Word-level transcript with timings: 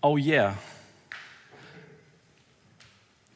Oh 0.00 0.16
yeah. 0.16 0.56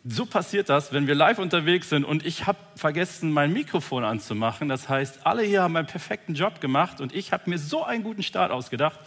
So 0.05 0.27
passiert 0.27 0.69
das, 0.69 0.93
wenn 0.93 1.07
wir 1.07 1.15
live 1.15 1.39
unterwegs 1.39 1.89
sind 1.89 2.05
und 2.05 2.27
ich 2.27 2.47
habe 2.47 2.59
vergessen, 2.77 3.31
mein 3.31 3.53
Mikrofon 3.53 4.05
anzumachen. 4.05 4.69
Das 4.69 4.89
heißt, 4.89 5.27
alle 5.27 5.43
hier 5.43 5.63
haben 5.63 5.77
einen 5.77 5.87
perfekten 5.87 6.35
Job 6.35 6.61
gemacht 6.61 7.01
und 7.01 7.15
ich 7.15 7.33
habe 7.33 7.51
mir 7.51 7.59
so 7.59 7.85
einen 7.85 8.03
guten 8.03 8.23
Start 8.23 8.51
ausgedacht. 8.51 8.99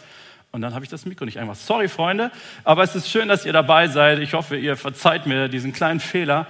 Und 0.52 0.62
dann 0.62 0.74
habe 0.74 0.84
ich 0.84 0.90
das 0.90 1.04
Mikro 1.04 1.24
nicht 1.26 1.38
einfach. 1.38 1.54
Sorry, 1.54 1.88
Freunde, 1.88 2.30
aber 2.64 2.82
es 2.82 2.94
ist 2.94 3.10
schön, 3.10 3.28
dass 3.28 3.44
ihr 3.44 3.52
dabei 3.52 3.88
seid. 3.88 4.20
Ich 4.20 4.32
hoffe, 4.32 4.56
ihr 4.56 4.76
verzeiht 4.76 5.26
mir 5.26 5.48
diesen 5.48 5.72
kleinen 5.72 6.00
Fehler. 6.00 6.46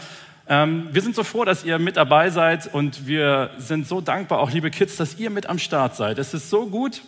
Ähm, 0.49 0.89
wir 0.93 1.03
sind 1.03 1.17
so 1.17 1.25
froh, 1.25 1.45
dass 1.45 1.65
ihr 1.65 1.79
mit 1.81 1.97
dabei 1.97 2.31
seid 2.31 2.73
und 2.73 3.07
wir 3.07 3.51
sind 3.59 3.87
so 3.89 4.01
dankbar, 4.01 4.39
auch 4.39 4.51
liebe 4.51 4.71
Kids, 4.71 4.97
dass 4.97 5.19
ihr 5.19 5.31
mit 5.31 5.47
am 5.47 5.59
Start 5.59 5.97
seid. 5.97 6.19
Es 6.19 6.35
ist 6.35 6.51
so 6.51 6.67
gut, 6.67 7.03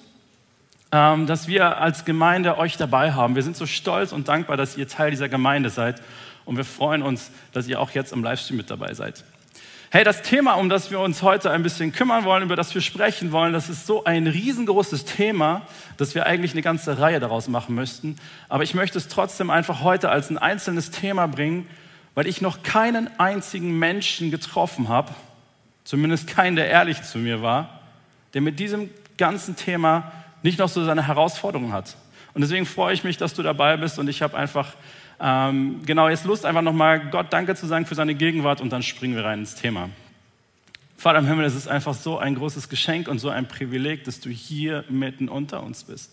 dass 0.91 1.48
wir 1.48 1.79
als 1.79 2.05
Gemeinde 2.05 2.57
euch 2.57 2.77
dabei 2.77 3.12
haben. 3.12 3.34
Wir 3.34 3.43
sind 3.43 3.57
so 3.57 3.66
stolz 3.66 4.12
und 4.12 4.29
dankbar, 4.29 4.57
dass 4.57 4.77
ihr 4.77 4.88
Teil 4.88 5.11
dieser 5.11 5.29
Gemeinde 5.29 5.70
seid 5.70 6.01
und 6.45 6.56
wir 6.56 6.65
freuen 6.65 7.02
uns, 7.02 7.30
dass 7.52 7.69
ihr 7.69 7.80
auch 7.80 7.91
jetzt 7.91 8.12
im 8.12 8.24
Livestream 8.24 8.56
mit 8.56 8.70
dabei 8.70 8.95
seid. 8.95 9.23
Hey, 9.91 10.05
das 10.05 10.20
Thema, 10.20 10.52
um 10.55 10.69
das 10.69 10.91
wir 10.91 11.01
uns 11.01 11.23
heute 11.23 11.51
ein 11.51 11.62
bisschen 11.62 11.93
kümmern 11.93 12.24
wollen, 12.24 12.43
über 12.43 12.56
das 12.56 12.74
wir 12.74 12.82
sprechen 12.82 13.32
wollen, 13.32 13.55
das 13.55 13.70
ist 13.70 13.87
so 13.87 14.05
ein 14.05 14.27
riesengroßes 14.27 15.06
Thema, 15.06 15.62
dass 15.96 16.15
wir 16.15 16.27
eigentlich 16.27 16.52
eine 16.52 16.60
ganze 16.60 16.98
Reihe 16.98 17.20
daraus 17.20 17.48
machen 17.48 17.74
müssten. 17.74 18.16
Aber 18.51 18.62
ich 18.62 18.74
möchte 18.74 18.98
es 18.98 19.09
trotzdem 19.09 19.48
einfach 19.48 19.82
heute 19.82 20.10
als 20.10 20.29
ein 20.29 20.37
einzelnes 20.37 20.91
Thema 20.91 21.27
bringen, 21.27 21.66
weil 22.15 22.27
ich 22.27 22.43
noch 22.43 22.62
keinen 22.62 23.09
einzigen 23.18 23.79
Menschen 23.79 24.30
getroffen 24.30 24.88
habe, 24.88 25.15
zumindest 25.84 26.27
keinen, 26.27 26.57
der 26.57 26.68
ehrlich 26.68 27.02
zu 27.02 27.16
mir 27.16 27.41
war, 27.41 27.80
der 28.34 28.43
mit 28.43 28.59
diesem 28.59 28.91
ganzen 29.16 29.57
Thema 29.57 30.12
nicht 30.42 30.59
noch 30.59 30.69
so 30.69 30.84
seine 30.84 31.06
Herausforderungen 31.06 31.73
hat. 31.73 31.97
Und 32.34 32.42
deswegen 32.42 32.66
freue 32.66 32.95
ich 32.95 33.05
mich, 33.05 33.16
dass 33.16 33.34
du 33.34 33.42
dabei 33.42 33.77
bist 33.77 33.98
und 33.98 34.09
ich 34.09 34.23
habe 34.23 34.37
einfach 34.37 34.74
ähm, 35.20 35.80
genau 35.84 36.09
jetzt 36.09 36.24
Lust, 36.24 36.46
einfach 36.46 36.62
nochmal 36.62 37.10
Gott 37.10 37.33
Danke 37.33 37.55
zu 37.55 37.66
sagen 37.66 37.87
für 37.87 37.95
seine 37.95 38.15
Gegenwart 38.15 38.60
und 38.60 38.71
dann 38.71 38.82
springen 38.82 39.16
wir 39.16 39.24
rein 39.24 39.40
ins 39.40 39.54
Thema. 39.54 39.88
Vater 40.96 41.18
im 41.21 41.27
Himmel, 41.27 41.45
es 41.45 41.54
ist 41.54 41.68
einfach 41.68 41.95
so 41.95 42.18
ein 42.18 42.35
großes 42.35 42.68
Geschenk 42.68 43.09
und 43.09 43.18
so 43.18 43.29
ein 43.29 43.46
Privileg, 43.46 44.04
dass 44.04 44.21
du 44.21 44.30
hier 44.30 44.85
mitten 44.88 45.29
unter 45.29 45.62
uns 45.62 45.85
bist 45.85 46.12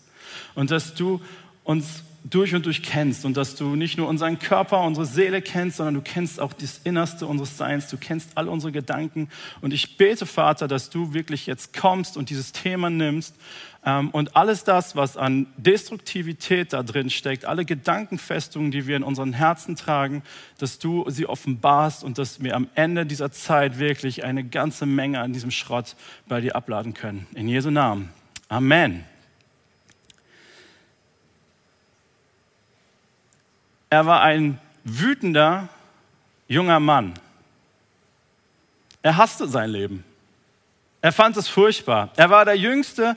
und 0.54 0.70
dass 0.70 0.94
du 0.94 1.20
uns 1.64 2.04
durch 2.30 2.54
und 2.54 2.66
durch 2.66 2.82
kennst 2.82 3.24
und 3.24 3.36
dass 3.36 3.56
du 3.56 3.76
nicht 3.76 3.98
nur 3.98 4.08
unseren 4.08 4.38
Körper, 4.38 4.82
unsere 4.82 5.06
Seele 5.06 5.42
kennst, 5.42 5.76
sondern 5.76 5.94
du 5.94 6.00
kennst 6.00 6.40
auch 6.40 6.52
das 6.52 6.80
Innerste 6.84 7.26
unseres 7.26 7.56
Seins, 7.56 7.88
du 7.88 7.96
kennst 7.96 8.30
all 8.34 8.48
unsere 8.48 8.72
Gedanken. 8.72 9.28
Und 9.60 9.72
ich 9.72 9.96
bete, 9.96 10.26
Vater, 10.26 10.68
dass 10.68 10.90
du 10.90 11.14
wirklich 11.14 11.46
jetzt 11.46 11.76
kommst 11.76 12.16
und 12.16 12.30
dieses 12.30 12.52
Thema 12.52 12.90
nimmst 12.90 13.34
ähm, 13.84 14.10
und 14.10 14.36
alles 14.36 14.64
das, 14.64 14.96
was 14.96 15.16
an 15.16 15.46
Destruktivität 15.56 16.72
da 16.72 16.82
drin 16.82 17.10
steckt, 17.10 17.44
alle 17.44 17.64
Gedankenfestungen, 17.64 18.70
die 18.70 18.86
wir 18.86 18.96
in 18.96 19.02
unseren 19.02 19.32
Herzen 19.32 19.76
tragen, 19.76 20.22
dass 20.58 20.78
du 20.78 21.08
sie 21.08 21.26
offenbarst 21.26 22.02
und 22.02 22.18
dass 22.18 22.42
wir 22.42 22.56
am 22.56 22.68
Ende 22.74 23.06
dieser 23.06 23.30
Zeit 23.30 23.78
wirklich 23.78 24.24
eine 24.24 24.44
ganze 24.44 24.86
Menge 24.86 25.20
an 25.20 25.32
diesem 25.32 25.50
Schrott 25.50 25.96
bei 26.28 26.40
dir 26.40 26.56
abladen 26.56 26.92
können. 26.92 27.26
In 27.34 27.48
Jesu 27.48 27.70
Namen. 27.70 28.10
Amen. 28.48 29.04
Er 33.90 34.06
war 34.06 34.22
ein 34.22 34.58
wütender 34.84 35.68
junger 36.48 36.80
Mann. 36.80 37.14
Er 39.02 39.16
hasste 39.16 39.46
sein 39.46 39.70
Leben. 39.70 40.04
Er 41.00 41.12
fand 41.12 41.36
es 41.36 41.48
furchtbar. 41.48 42.10
Er 42.16 42.30
war 42.30 42.44
der 42.44 42.56
Jüngste 42.56 43.16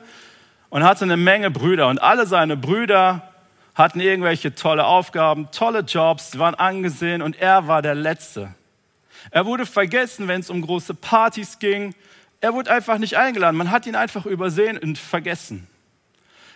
und 0.68 0.84
hatte 0.84 1.04
eine 1.04 1.16
Menge 1.16 1.50
Brüder. 1.50 1.88
Und 1.88 2.00
alle 2.00 2.26
seine 2.26 2.56
Brüder 2.56 3.28
hatten 3.74 4.00
irgendwelche 4.00 4.54
tolle 4.54 4.84
Aufgaben, 4.84 5.50
tolle 5.50 5.80
Jobs, 5.80 6.38
waren 6.38 6.54
angesehen 6.54 7.22
und 7.22 7.40
er 7.40 7.66
war 7.66 7.82
der 7.82 7.94
Letzte. 7.94 8.54
Er 9.30 9.46
wurde 9.46 9.66
vergessen, 9.66 10.28
wenn 10.28 10.40
es 10.40 10.50
um 10.50 10.62
große 10.62 10.94
Partys 10.94 11.58
ging. 11.58 11.94
Er 12.40 12.54
wurde 12.54 12.70
einfach 12.70 12.98
nicht 12.98 13.16
eingeladen. 13.16 13.56
Man 13.56 13.70
hat 13.70 13.86
ihn 13.86 13.96
einfach 13.96 14.26
übersehen 14.26 14.78
und 14.78 14.98
vergessen. 14.98 15.66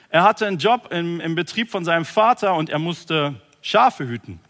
Er 0.08 0.22
hatte 0.22 0.46
einen 0.46 0.58
Job 0.58 0.92
im, 0.92 1.20
im 1.20 1.34
Betrieb 1.34 1.70
von 1.70 1.84
seinem 1.84 2.04
Vater 2.04 2.54
und 2.54 2.70
er 2.70 2.78
musste 2.78 3.34
Schafe 3.64 4.06
hüten. 4.06 4.40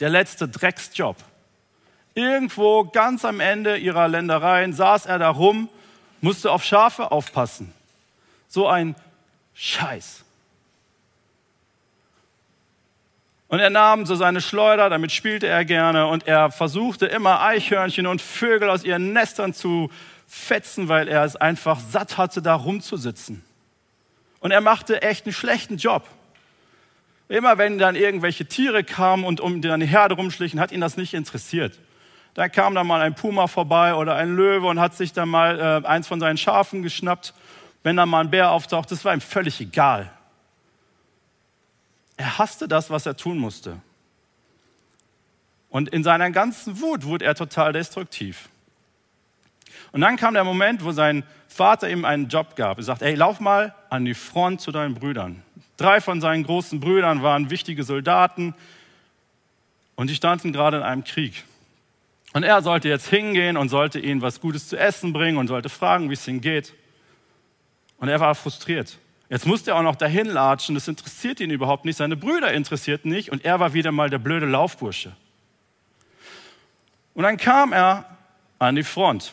Der 0.00 0.08
letzte 0.08 0.48
Drecksjob. 0.48 1.16
Irgendwo 2.14 2.84
ganz 2.84 3.26
am 3.26 3.38
Ende 3.38 3.76
ihrer 3.76 4.08
Ländereien 4.08 4.72
saß 4.72 5.04
er 5.04 5.18
da 5.18 5.28
rum, 5.28 5.68
musste 6.22 6.50
auf 6.50 6.64
Schafe 6.64 7.12
aufpassen. 7.12 7.70
So 8.48 8.66
ein 8.66 8.96
Scheiß. 9.52 10.24
Und 13.48 13.58
er 13.60 13.68
nahm 13.68 14.06
so 14.06 14.14
seine 14.14 14.40
Schleuder, 14.40 14.88
damit 14.88 15.12
spielte 15.12 15.46
er 15.46 15.66
gerne 15.66 16.06
und 16.06 16.26
er 16.26 16.50
versuchte 16.50 17.04
immer 17.04 17.42
Eichhörnchen 17.42 18.06
und 18.06 18.22
Vögel 18.22 18.70
aus 18.70 18.84
ihren 18.84 19.12
Nestern 19.12 19.52
zu 19.52 19.90
fetzen, 20.26 20.88
weil 20.88 21.08
er 21.08 21.24
es 21.24 21.36
einfach 21.36 21.78
satt 21.78 22.16
hatte, 22.16 22.40
da 22.40 22.54
rumzusitzen. 22.54 23.44
Und 24.40 24.50
er 24.50 24.62
machte 24.62 25.02
echt 25.02 25.26
einen 25.26 25.34
schlechten 25.34 25.76
Job. 25.76 26.08
Immer 27.28 27.58
wenn 27.58 27.78
dann 27.78 27.94
irgendwelche 27.94 28.46
Tiere 28.46 28.84
kamen 28.84 29.24
und 29.24 29.40
um 29.40 29.60
die 29.60 29.68
Herde 29.86 30.14
rumschlichen, 30.14 30.60
hat 30.60 30.72
ihn 30.72 30.80
das 30.80 30.96
nicht 30.96 31.12
interessiert. 31.12 31.78
Da 32.34 32.48
kam 32.48 32.74
dann 32.74 32.86
mal 32.86 33.00
ein 33.00 33.14
Puma 33.14 33.48
vorbei 33.48 33.94
oder 33.94 34.14
ein 34.14 34.34
Löwe 34.34 34.66
und 34.66 34.80
hat 34.80 34.94
sich 34.94 35.12
dann 35.12 35.28
mal 35.28 35.58
äh, 35.58 35.86
eins 35.86 36.06
von 36.06 36.20
seinen 36.20 36.38
Schafen 36.38 36.82
geschnappt. 36.82 37.34
Wenn 37.82 37.96
dann 37.96 38.08
mal 38.08 38.20
ein 38.20 38.30
Bär 38.30 38.50
auftaucht, 38.50 38.90
das 38.90 39.04
war 39.04 39.12
ihm 39.12 39.20
völlig 39.20 39.60
egal. 39.60 40.10
Er 42.16 42.38
hasste 42.38 42.66
das, 42.66 42.90
was 42.90 43.06
er 43.06 43.16
tun 43.16 43.38
musste. 43.38 43.80
Und 45.68 45.88
in 45.90 46.02
seiner 46.02 46.30
ganzen 46.30 46.80
Wut 46.80 47.04
wurde 47.04 47.24
er 47.24 47.34
total 47.34 47.72
destruktiv. 47.72 48.48
Und 49.92 50.00
dann 50.00 50.16
kam 50.16 50.34
der 50.34 50.44
Moment, 50.44 50.84
wo 50.84 50.92
sein 50.92 51.24
Vater 51.46 51.90
ihm 51.90 52.04
einen 52.04 52.28
Job 52.28 52.56
gab. 52.56 52.78
Er 52.78 52.84
sagt, 52.84 53.02
ey, 53.02 53.14
lauf 53.14 53.40
mal 53.40 53.74
an 53.90 54.04
die 54.04 54.14
Front 54.14 54.60
zu 54.60 54.72
deinen 54.72 54.94
Brüdern. 54.94 55.42
Drei 55.78 56.00
von 56.00 56.20
seinen 56.20 56.42
großen 56.42 56.80
Brüdern 56.80 57.22
waren 57.22 57.50
wichtige 57.50 57.84
Soldaten 57.84 58.54
und 59.94 60.10
die 60.10 60.14
standen 60.14 60.52
gerade 60.52 60.78
in 60.78 60.82
einem 60.82 61.04
Krieg. 61.04 61.44
Und 62.34 62.42
er 62.42 62.60
sollte 62.62 62.88
jetzt 62.88 63.08
hingehen 63.08 63.56
und 63.56 63.68
sollte 63.68 63.98
ihnen 63.98 64.20
was 64.20 64.40
Gutes 64.40 64.68
zu 64.68 64.76
essen 64.76 65.12
bringen 65.12 65.38
und 65.38 65.46
sollte 65.46 65.68
fragen, 65.68 66.10
wie 66.10 66.14
es 66.14 66.28
ihnen 66.28 66.40
geht. 66.40 66.74
Und 67.98 68.08
er 68.08 68.20
war 68.20 68.34
frustriert. 68.34 68.98
Jetzt 69.30 69.46
musste 69.46 69.70
er 69.70 69.76
auch 69.76 69.82
noch 69.82 69.96
dahin 69.96 70.26
latschen, 70.26 70.74
das 70.74 70.88
interessiert 70.88 71.38
ihn 71.40 71.50
überhaupt 71.50 71.84
nicht, 71.84 71.96
seine 71.96 72.16
Brüder 72.16 72.52
interessierten 72.52 73.10
nicht 73.10 73.30
und 73.30 73.44
er 73.44 73.60
war 73.60 73.72
wieder 73.72 73.92
mal 73.92 74.10
der 74.10 74.18
blöde 74.18 74.46
Laufbursche. 74.46 75.14
Und 77.14 77.22
dann 77.22 77.36
kam 77.36 77.72
er 77.72 78.04
an 78.58 78.74
die 78.74 78.82
Front. 78.82 79.32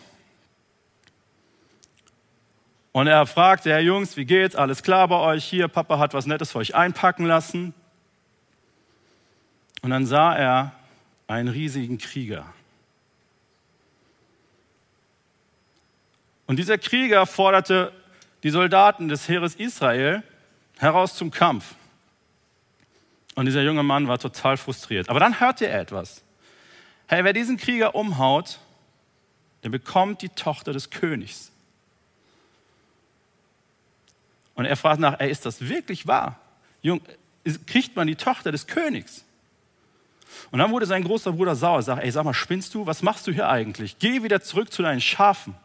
Und 2.95 3.07
er 3.07 3.25
fragte, 3.25 3.71
Herr 3.71 3.81
Jungs, 3.81 4.15
wie 4.15 4.23
geht's? 4.23 4.55
Alles 4.55 4.81
klar 4.81 5.09
bei 5.09 5.17
euch? 5.17 5.43
Hier, 5.43 5.67
Papa 5.67 5.99
hat 5.99 6.13
was 6.13 6.27
Nettes 6.27 6.53
für 6.53 6.59
euch 6.59 6.75
einpacken 6.75 7.25
lassen. 7.25 7.73
Und 9.81 9.89
dann 9.89 10.05
sah 10.05 10.33
er 10.33 10.71
einen 11.27 11.49
riesigen 11.49 11.97
Krieger. 11.97 12.45
Und 16.47 16.57
dieser 16.57 16.77
Krieger 16.77 17.25
forderte 17.25 17.91
die 18.43 18.49
Soldaten 18.49 19.09
des 19.09 19.27
Heeres 19.27 19.55
Israel 19.55 20.23
heraus 20.77 21.15
zum 21.15 21.31
Kampf. 21.31 21.75
Und 23.35 23.45
dieser 23.45 23.63
junge 23.63 23.83
Mann 23.83 24.07
war 24.07 24.19
total 24.19 24.55
frustriert. 24.55 25.09
Aber 25.09 25.19
dann 25.19 25.41
hörte 25.41 25.67
er 25.67 25.81
etwas. 25.81 26.23
Hey, 27.07 27.25
wer 27.25 27.33
diesen 27.33 27.57
Krieger 27.57 27.93
umhaut, 27.93 28.59
der 29.65 29.69
bekommt 29.69 30.21
die 30.21 30.29
Tochter 30.29 30.71
des 30.71 30.91
Königs. 30.91 31.51
Und 34.55 34.65
er 34.65 34.75
fragt 34.75 34.99
nach, 34.99 35.19
ey, 35.19 35.29
ist 35.29 35.45
das 35.45 35.67
wirklich 35.67 36.07
wahr? 36.07 36.39
Jung, 36.81 37.01
kriegt 37.67 37.95
man 37.95 38.07
die 38.07 38.15
Tochter 38.15 38.51
des 38.51 38.67
Königs? 38.67 39.23
Und 40.51 40.59
dann 40.59 40.71
wurde 40.71 40.85
sein 40.85 41.03
großer 41.03 41.33
Bruder 41.33 41.55
sauer, 41.55 41.81
sagt, 41.81 42.03
ey, 42.03 42.11
sag 42.11 42.23
mal, 42.23 42.33
spinnst 42.33 42.73
du? 42.73 42.85
Was 42.85 43.01
machst 43.01 43.27
du 43.27 43.31
hier 43.31 43.49
eigentlich? 43.49 43.97
Geh 43.99 44.23
wieder 44.23 44.41
zurück 44.41 44.71
zu 44.71 44.81
deinen 44.81 45.01
Schafen. 45.01 45.55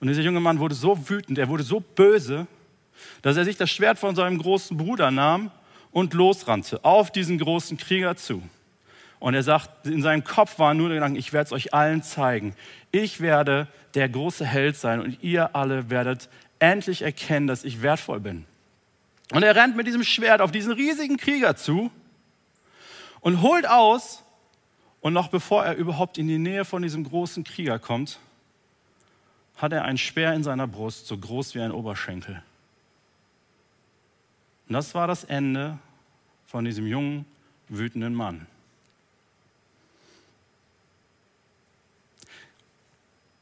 Und 0.00 0.08
dieser 0.08 0.22
junge 0.22 0.40
Mann 0.40 0.58
wurde 0.58 0.74
so 0.74 1.08
wütend, 1.08 1.38
er 1.38 1.48
wurde 1.48 1.62
so 1.62 1.80
böse, 1.80 2.46
dass 3.22 3.36
er 3.36 3.44
sich 3.44 3.56
das 3.56 3.70
Schwert 3.70 3.98
von 3.98 4.14
seinem 4.14 4.38
großen 4.38 4.76
Bruder 4.76 5.10
nahm 5.10 5.50
und 5.90 6.12
losrannte 6.14 6.84
auf 6.84 7.10
diesen 7.10 7.38
großen 7.38 7.76
Krieger 7.78 8.16
zu. 8.16 8.42
Und 9.18 9.34
er 9.34 9.42
sagt, 9.42 9.86
in 9.86 10.02
seinem 10.02 10.24
Kopf 10.24 10.58
war 10.58 10.74
nur 10.74 10.88
der 10.88 10.98
Gedanke, 10.98 11.18
ich 11.18 11.32
werde 11.32 11.46
es 11.46 11.52
euch 11.52 11.72
allen 11.72 12.02
zeigen. 12.02 12.54
Ich 12.92 13.20
werde 13.20 13.68
der 13.94 14.08
große 14.08 14.44
Held 14.44 14.76
sein 14.76 15.00
und 15.00 15.22
ihr 15.22 15.56
alle 15.56 15.88
werdet 15.88 16.28
endlich 16.58 17.02
erkennen, 17.02 17.46
dass 17.46 17.64
ich 17.64 17.82
wertvoll 17.82 18.20
bin. 18.20 18.46
Und 19.32 19.42
er 19.42 19.56
rennt 19.56 19.76
mit 19.76 19.86
diesem 19.86 20.04
Schwert 20.04 20.40
auf 20.40 20.52
diesen 20.52 20.72
riesigen 20.72 21.16
Krieger 21.16 21.56
zu 21.56 21.90
und 23.20 23.42
holt 23.42 23.68
aus. 23.68 24.22
Und 25.00 25.12
noch 25.12 25.28
bevor 25.28 25.64
er 25.64 25.76
überhaupt 25.76 26.18
in 26.18 26.26
die 26.26 26.38
Nähe 26.38 26.64
von 26.64 26.82
diesem 26.82 27.04
großen 27.04 27.44
Krieger 27.44 27.78
kommt, 27.78 28.18
hat 29.56 29.72
er 29.72 29.84
einen 29.84 29.98
Speer 29.98 30.34
in 30.34 30.42
seiner 30.42 30.66
Brust, 30.66 31.06
so 31.06 31.16
groß 31.16 31.54
wie 31.54 31.60
ein 31.60 31.70
Oberschenkel. 31.70 32.42
Und 34.68 34.72
das 34.72 34.94
war 34.94 35.06
das 35.06 35.24
Ende 35.24 35.78
von 36.46 36.64
diesem 36.64 36.86
jungen, 36.86 37.24
wütenden 37.68 38.14
Mann. 38.14 38.46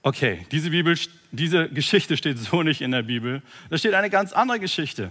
Okay, 0.02 0.46
diese, 0.50 0.68
Bibel, 0.68 0.98
diese 1.36 1.68
Geschichte 1.68 2.16
steht 2.16 2.38
so 2.38 2.62
nicht 2.62 2.80
in 2.80 2.90
der 2.90 3.02
Bibel. 3.02 3.42
Da 3.70 3.78
steht 3.78 3.94
eine 3.94 4.10
ganz 4.10 4.32
andere 4.32 4.60
Geschichte. 4.60 5.10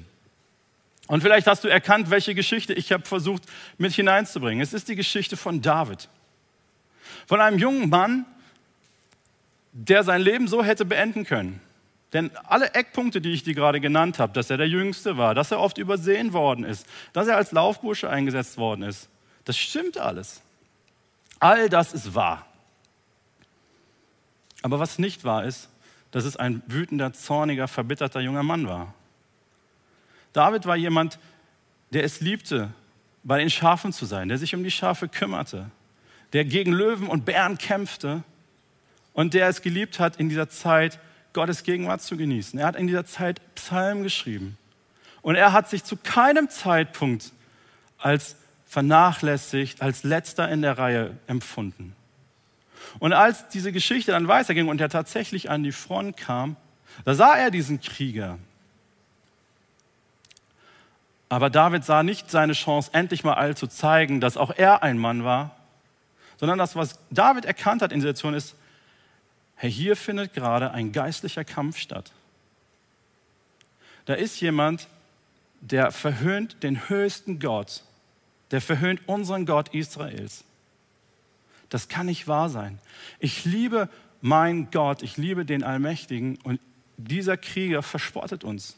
Und 1.08 1.22
vielleicht 1.22 1.48
hast 1.48 1.64
du 1.64 1.68
erkannt, 1.68 2.10
welche 2.10 2.34
Geschichte 2.34 2.74
ich 2.74 2.92
habe 2.92 3.06
versucht 3.06 3.44
mit 3.78 3.94
hineinzubringen. 3.94 4.62
Es 4.62 4.74
ist 4.74 4.88
die 4.88 4.96
Geschichte 4.96 5.36
von 5.36 5.62
David. 5.62 6.08
Von 7.28 7.42
einem 7.42 7.60
jungen 7.60 7.90
Mann, 7.90 8.26
der 9.74 10.04
sein 10.04 10.22
Leben 10.22 10.48
so 10.48 10.64
hätte 10.64 10.86
beenden 10.86 11.26
können. 11.26 11.60
Denn 12.14 12.32
alle 12.46 12.74
Eckpunkte, 12.76 13.22
die 13.22 13.32
ich 13.32 13.44
dir 13.44 13.56
gerade 13.56 13.82
genannt 13.82 14.20
habe, 14.20 14.34
dass 14.34 14.50
er 14.50 14.58
der 14.58 14.70
Jüngste 14.70 15.18
war, 15.18 15.34
dass 15.34 15.52
er 15.52 15.60
oft 15.60 15.80
übersehen 15.80 16.32
worden 16.32 16.64
ist, 16.64 16.86
dass 17.12 17.28
er 17.28 17.38
als 17.38 17.52
Laufbursche 17.52 18.10
eingesetzt 18.10 18.58
worden 18.58 18.84
ist, 18.84 19.10
das 19.46 19.58
stimmt 19.58 19.98
alles. 19.98 20.42
All 21.40 21.70
das 21.70 21.94
ist 21.94 22.14
wahr. 22.14 22.46
Aber 24.62 24.80
was 24.80 25.00
nicht 25.00 25.24
wahr 25.26 25.44
ist, 25.44 25.70
dass 26.14 26.26
es 26.26 26.38
ein 26.38 26.62
wütender, 26.68 27.12
zorniger, 27.12 27.68
verbitterter 27.68 28.22
junger 28.22 28.44
Mann 28.44 28.68
war. 28.68 28.94
David 30.32 30.68
war 30.68 30.76
jemand, 30.76 31.18
der 31.90 32.04
es 32.04 32.22
liebte, 32.22 32.72
bei 33.24 33.40
den 33.40 33.50
Schafen 33.50 33.92
zu 33.92 34.06
sein, 34.06 34.30
der 34.30 34.38
sich 34.38 34.54
um 34.54 34.64
die 34.64 34.70
Schafe 34.70 35.08
kümmerte, 35.08 35.72
der 36.34 36.46
gegen 36.46 36.72
Löwen 36.72 37.08
und 37.08 37.26
Bären 37.26 37.58
kämpfte 37.58 38.24
und 39.14 39.34
der 39.34 39.48
es 39.48 39.64
geliebt 39.64 40.00
hat, 40.00 40.18
in 40.18 40.30
dieser 40.30 40.50
Zeit 40.50 41.00
Gottes 41.34 41.64
Gegenwart 41.64 42.04
zu 42.04 42.16
genießen. 42.16 42.60
Er 42.60 42.68
hat 42.68 42.76
in 42.76 42.86
dieser 42.86 43.06
Zeit 43.06 43.42
Psalmen 43.56 44.04
geschrieben. 44.04 44.60
Und 45.24 45.34
er 45.34 45.52
hat 45.52 45.68
sich 45.68 45.84
zu 45.84 45.98
keinem 45.98 46.48
Zeitpunkt 46.48 47.32
als 47.98 48.36
vernachlässigt, 48.68 49.82
als 49.82 50.04
letzter 50.04 50.48
in 50.48 50.62
der 50.62 50.78
Reihe 50.78 51.18
empfunden. 51.26 51.96
Und 53.00 53.14
als 53.14 53.48
diese 53.50 53.72
Geschichte 53.72 54.12
dann 54.12 54.28
weiterging 54.28 54.68
und 54.68 54.80
er 54.80 54.90
tatsächlich 54.90 55.50
an 55.50 55.64
die 55.64 55.72
Front 55.72 56.18
kam, 56.18 56.56
da 57.06 57.14
sah 57.14 57.36
er 57.36 57.52
diesen 57.52 57.82
Krieger. 57.82 58.38
Aber 61.30 61.50
David 61.50 61.84
sah 61.84 62.04
nicht 62.04 62.30
seine 62.30 62.54
Chance, 62.54 62.92
endlich 62.94 63.24
mal 63.24 63.34
all 63.34 63.58
zu 63.58 63.66
zeigen, 63.68 64.22
dass 64.22 64.38
auch 64.38 64.52
er 64.56 64.84
ein 64.84 65.00
Mann 65.00 65.24
war, 65.24 65.56
sondern 66.38 66.60
das, 66.60 66.76
was 66.76 67.00
David 67.10 67.46
erkannt 67.46 67.82
hat 67.82 67.92
in 67.92 68.00
der 68.00 68.10
Situation 68.10 68.36
ist, 68.36 68.56
hey, 69.56 69.72
hier 69.72 69.96
findet 69.96 70.34
gerade 70.34 70.72
ein 70.72 70.92
geistlicher 70.92 71.44
Kampf 71.44 71.78
statt. 71.78 72.12
Da 74.06 74.14
ist 74.14 74.40
jemand, 74.42 74.88
der 75.62 75.92
verhöhnt 75.92 76.62
den 76.62 76.90
höchsten 76.90 77.40
Gott, 77.40 77.84
der 78.52 78.62
verhöhnt 78.62 79.02
unseren 79.08 79.46
Gott 79.46 79.74
Israels. 79.74 80.44
Das 81.74 81.88
kann 81.88 82.06
nicht 82.06 82.28
wahr 82.28 82.50
sein. 82.50 82.78
Ich 83.18 83.46
liebe 83.46 83.90
meinen 84.22 84.70
Gott, 84.70 85.02
ich 85.02 85.18
liebe 85.18 85.44
den 85.44 85.64
Allmächtigen 85.64 86.38
und 86.44 86.62
dieser 86.98 87.36
Krieger 87.36 87.82
verspottet 87.82 88.44
uns. 88.44 88.78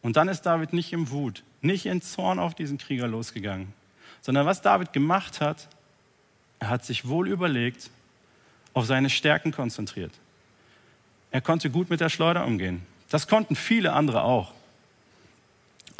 Und 0.00 0.16
dann 0.16 0.28
ist 0.28 0.40
David 0.46 0.72
nicht 0.72 0.94
im 0.94 1.10
Wut, 1.10 1.42
nicht 1.60 1.84
in 1.84 2.00
Zorn 2.00 2.38
auf 2.38 2.54
diesen 2.54 2.78
Krieger 2.78 3.06
losgegangen, 3.06 3.74
sondern 4.22 4.46
was 4.46 4.62
David 4.62 4.94
gemacht 4.94 5.42
hat, 5.42 5.68
er 6.58 6.70
hat 6.70 6.86
sich 6.86 7.06
wohl 7.06 7.28
überlegt, 7.28 7.90
auf 8.72 8.86
seine 8.86 9.10
Stärken 9.10 9.52
konzentriert. 9.52 10.12
Er 11.32 11.42
konnte 11.42 11.68
gut 11.68 11.90
mit 11.90 12.00
der 12.00 12.08
Schleuder 12.08 12.46
umgehen. 12.46 12.80
Das 13.10 13.28
konnten 13.28 13.56
viele 13.56 13.92
andere 13.92 14.22
auch. 14.22 14.54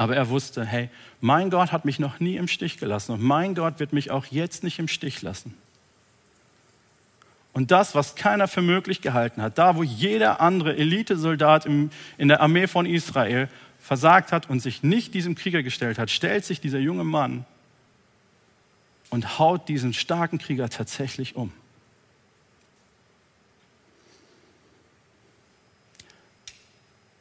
Aber 0.00 0.17
er 0.17 0.31
wusste, 0.31 0.64
hey, 0.64 0.88
mein 1.20 1.50
Gott 1.50 1.73
hat 1.73 1.85
mich 1.85 1.99
noch 1.99 2.20
nie 2.20 2.37
im 2.37 2.49
Stich 2.49 2.79
gelassen 2.79 3.12
und 3.12 3.23
mein 3.23 3.55
Gott 3.55 3.81
wird 3.81 3.93
mich 3.93 4.11
auch 4.11 4.25
jetzt 4.25 4.64
nicht 4.64 4.79
im 4.79 4.88
Stich 4.88 5.20
lassen. 5.20 5.52
Und 7.52 7.70
das, 7.70 7.94
was 7.94 8.14
keiner 8.14 8.49
für 8.49 8.62
möglich 8.62 9.02
gehalten 9.02 9.43
hat, 9.43 9.58
da 9.58 9.76
wo 9.76 9.82
jeder 9.82 10.41
andere 10.41 10.75
Elitesoldat 10.75 11.67
in 11.67 11.91
der 12.17 12.41
Armee 12.41 12.67
von 12.67 12.87
Israel 12.87 13.50
versagt 13.79 14.32
hat 14.32 14.49
und 14.49 14.61
sich 14.61 14.82
nicht 14.82 15.12
diesem 15.12 15.35
Krieger 15.35 15.62
gestellt 15.62 15.99
hat, 15.99 16.11
stellt 16.11 16.46
sich 16.46 16.62
dieser 16.62 16.79
junge 16.79 17.05
Mann 17.05 17.44
und 19.11 19.38
haut 19.38 19.69
diesen 19.69 19.93
starken 19.93 20.38
Krieger 20.38 20.70
tatsächlich 20.70 21.37
um. 21.37 21.53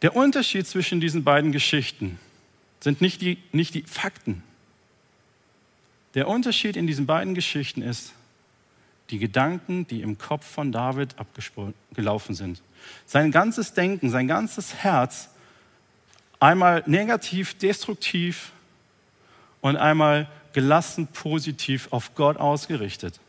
Der 0.02 0.16
Unterschied 0.16 0.66
zwischen 0.66 1.02
diesen 1.02 1.26
beiden 1.26 1.52
Geschichten 1.52 2.18
sind 2.80 3.02
nicht 3.02 3.22
die, 3.22 3.38
nicht 3.52 3.74
die 3.74 3.84
Fakten. 3.84 4.44
Der 6.16 6.28
Unterschied 6.28 6.76
in 6.76 6.88
diesen 6.88 7.06
beiden 7.06 7.36
Geschichten 7.36 7.82
ist 7.82 8.14
die 9.10 9.20
Gedanken, 9.20 9.88
die 9.88 10.02
im 10.02 10.18
Kopf 10.18 10.46
von 10.46 10.72
David 10.72 11.16
abgelaufen 11.18 12.36
sind. 12.36 12.62
Sein 13.06 13.32
ganzes 13.32 13.74
Denken, 13.74 14.10
sein 14.10 14.28
ganzes 14.28 14.76
Herz, 14.76 15.30
einmal 16.40 16.84
negativ, 16.86 17.58
destruktiv 17.58 18.52
und 19.62 19.78
einmal 19.78 20.30
gelassen, 20.54 21.08
positiv 21.08 21.88
auf 21.92 22.16
Gott 22.16 22.38
ausgerichtet. 22.38 23.20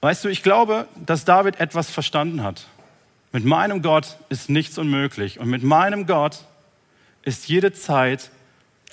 Weißt 0.00 0.24
du, 0.24 0.28
ich 0.28 0.42
glaube, 0.42 0.88
dass 0.96 1.24
David 1.24 1.60
etwas 1.60 1.90
verstanden 1.90 2.42
hat. 2.42 2.66
Mit 3.32 3.44
meinem 3.44 3.82
Gott 3.82 4.16
ist 4.28 4.50
nichts 4.50 4.78
unmöglich. 4.78 5.38
Und 5.38 5.48
mit 5.48 5.62
meinem 5.62 6.06
Gott 6.06 6.44
ist 7.22 7.48
jede 7.48 7.72
Zeit, 7.72 8.30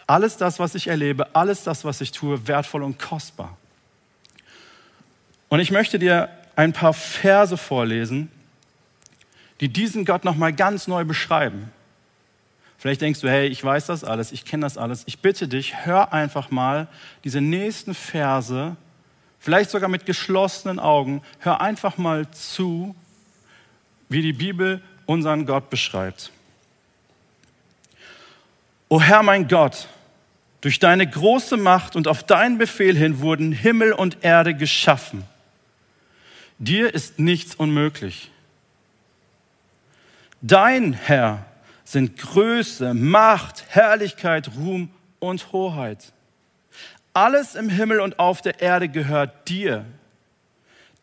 alles 0.06 0.38
das, 0.38 0.60
was 0.60 0.76
ich 0.76 0.88
erlebe, 0.88 1.36
alles 1.36 1.64
das, 1.64 1.84
was 1.84 2.02
ich 2.02 2.12
tue, 2.12 2.48
wertvoll 2.48 2.84
und 2.84 3.00
kostbar. 3.00 3.58
Und 5.50 5.60
ich 5.60 5.72
möchte 5.72 6.00
dir 6.00 6.30
ein 6.56 6.74
paar 6.74 6.94
Verse 6.94 7.58
vorlesen, 7.58 8.32
die 9.60 9.70
diesen 9.70 10.06
Gott 10.06 10.24
nochmal 10.24 10.54
ganz 10.54 10.88
neu 10.88 11.04
beschreiben. 11.04 11.72
Vielleicht 12.78 13.02
denkst 13.02 13.22
du, 13.22 13.30
hey, 13.30 13.48
ich 13.48 13.64
weiß 13.64 13.88
das 13.88 14.04
alles, 14.04 14.32
ich 14.32 14.46
kenne 14.46 14.62
das 14.62 14.78
alles. 14.78 15.04
Ich 15.08 15.20
bitte 15.20 15.48
dich, 15.48 15.86
hör 15.86 16.14
einfach 16.14 16.52
mal 16.52 16.88
diese 17.24 17.42
nächsten 17.42 17.96
Verse, 17.96 18.76
vielleicht 19.40 19.72
sogar 19.72 19.90
mit 19.90 20.06
geschlossenen 20.06 20.80
Augen, 20.80 21.22
hör 21.40 21.60
einfach 21.60 21.98
mal 21.98 22.30
zu, 22.32 22.96
wie 24.10 24.22
die 24.22 24.34
Bibel 24.34 24.82
unseren 25.06 25.46
Gott 25.46 25.70
beschreibt. 25.70 26.32
O 28.90 29.02
Herr 29.02 29.24
mein 29.24 29.48
Gott, 29.48 29.88
durch 30.62 30.80
deine 30.80 31.08
große 31.08 31.58
Macht 31.58 31.96
und 31.96 32.08
auf 32.08 32.24
deinen 32.24 32.58
Befehl 32.58 32.96
hin 32.96 33.20
wurden 33.20 33.52
Himmel 33.52 33.94
und 33.94 34.24
Erde 34.24 34.54
geschaffen. 34.54 35.24
Dir 36.58 36.94
ist 36.94 37.20
nichts 37.20 37.56
unmöglich. 37.56 38.32
Dein 40.42 40.94
Herr 40.94 41.46
sind 41.84 42.18
Größe, 42.18 42.94
Macht, 42.94 43.66
Herrlichkeit, 43.70 44.52
Ruhm 44.56 44.90
und 45.20 45.52
Hoheit. 45.52 46.12
Alles 47.14 47.56
im 47.56 47.70
Himmel 47.70 48.00
und 48.00 48.20
auf 48.20 48.42
der 48.42 48.62
Erde 48.62 48.90
gehört 48.90 49.50
dir. 49.50 49.86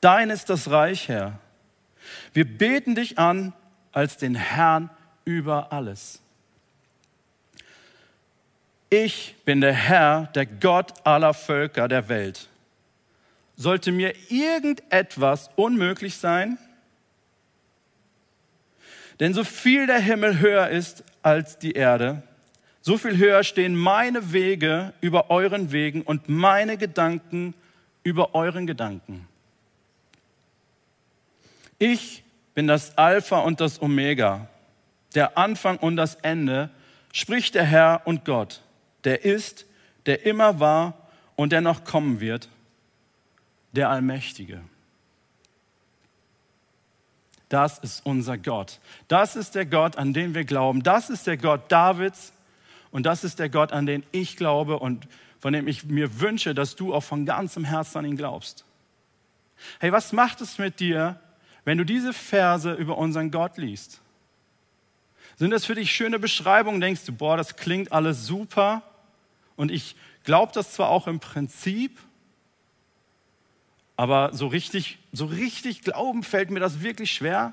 Dein 0.01 0.31
ist 0.31 0.51
das 0.51 0.71
Reich, 0.71 1.09
Herr. 1.09 1.39
Wir 2.33 2.45
beten 2.45 2.95
dich 2.95 3.19
an 3.19 3.53
als 3.93 4.17
den 4.17 4.35
Herrn 4.35 4.91
über 5.25 5.73
alles. 5.73 6.21
Ich 8.91 9.35
bin 9.45 9.61
der 9.61 9.73
Herr, 9.73 10.27
der 10.35 10.47
Gott 10.47 10.93
aller 11.05 11.35
Völker 11.35 11.89
der 11.89 12.09
Welt. 12.09 12.49
Sollte 13.57 13.93
mir 13.93 14.15
irgendetwas 14.29 15.51
unmöglich 15.57 16.17
sein? 16.17 16.59
Denn 19.21 19.33
so 19.33 19.45
viel 19.45 19.87
der 19.87 20.01
Himmel 20.01 20.41
höher 20.41 20.69
ist 20.69 21.05
als 21.23 21.59
die 21.59 21.73
Erde, 21.73 22.23
so 22.81 22.99
viel 22.99 23.17
höher 23.17 23.45
stehen 23.45 23.75
meine 23.75 24.33
Wege 24.33 24.93
über 25.01 25.31
euren 25.31 25.73
Wegen 25.73 26.03
und 26.03 26.29
meine 26.29 26.77
Gedanken 26.77 27.55
über 28.03 28.35
euren 28.35 28.67
Gedanken. 28.67 29.27
Ich 31.85 32.25
bin 32.55 32.67
das 32.67 32.97
Alpha 32.97 33.41
und 33.41 33.61
das 33.61 33.83
Omega, 33.83 34.49
der 35.15 35.37
Anfang 35.37 35.77
und 35.77 35.97
das 35.97 36.15
Ende, 36.15 36.71
spricht 37.13 37.55
der 37.55 37.65
Herr 37.65 38.01
und 38.07 38.25
Gott, 38.25 38.63
der 39.05 39.27
ist, 39.27 39.67
der 40.07 40.25
immer 40.25 40.61
war 40.61 40.95
und 41.37 41.53
der 41.53 41.61
noch 41.61 41.85
kommen 41.85 42.21
wird, 42.21 42.49
der 43.73 43.91
Allmächtige. 43.91 44.63
Das 47.51 47.79
ist 47.81 48.07
unser 48.07 48.39
Gott. 48.39 48.81
Das 49.09 49.37
ist 49.37 49.55
der 49.55 49.67
Gott, 49.67 49.99
an 49.99 50.15
den 50.15 50.35
wir 50.35 50.47
glauben. 50.47 50.83
Das 50.83 51.11
ist 51.11 51.27
der 51.27 51.37
Gott 51.37 51.71
Davids 51.71 52.33
und 52.93 53.05
das 53.05 53.25
ist 53.25 53.39
der 53.39 53.51
Gott, 53.51 53.73
an 53.73 53.85
den 53.85 54.05
ich 54.11 54.39
glaube 54.39 54.79
und 54.79 55.07
von 55.39 55.53
dem 55.53 55.69
ich 55.69 55.85
mir 55.85 56.19
wünsche, 56.19 56.55
dass 56.55 56.77
du 56.77 56.95
auch 56.95 57.03
von 57.03 57.27
ganzem 57.27 57.65
Herzen 57.65 57.99
an 57.99 58.05
ihn 58.07 58.17
glaubst. 58.17 58.65
Hey, 59.81 59.93
was 59.93 60.15
macht 60.15 60.41
es 60.41 60.57
mit 60.57 60.81
dir, 60.81 61.21
wenn 61.65 61.79
du 61.79 61.85
diese 61.85 62.13
Verse 62.13 62.73
über 62.73 62.99
unseren 62.99 63.31
Gott 63.31 63.57
liest, 63.57 64.01
Sind 65.37 65.51
das 65.51 65.65
für 65.65 65.75
dich 65.75 65.93
schöne 65.93 66.19
Beschreibungen? 66.19 66.81
Denkst 66.81 67.05
du, 67.07 67.13
boah, 67.13 67.37
das 67.37 67.57
klingt 67.57 67.91
alles 67.91 68.27
super 68.27 68.83
und 69.57 69.71
ich 69.71 69.97
glaube 70.23 70.53
das 70.55 70.73
zwar 70.73 70.91
auch 70.91 71.07
im 71.07 71.19
Prinzip, 71.19 71.99
aber 73.97 74.33
so 74.33 74.47
richtig, 74.47 74.99
so 75.13 75.27
richtig 75.27 75.83
glauben 75.83 76.23
fällt 76.23 76.51
mir 76.51 76.61
das 76.61 76.83
wirklich 76.83 77.13
schwer. 77.13 77.53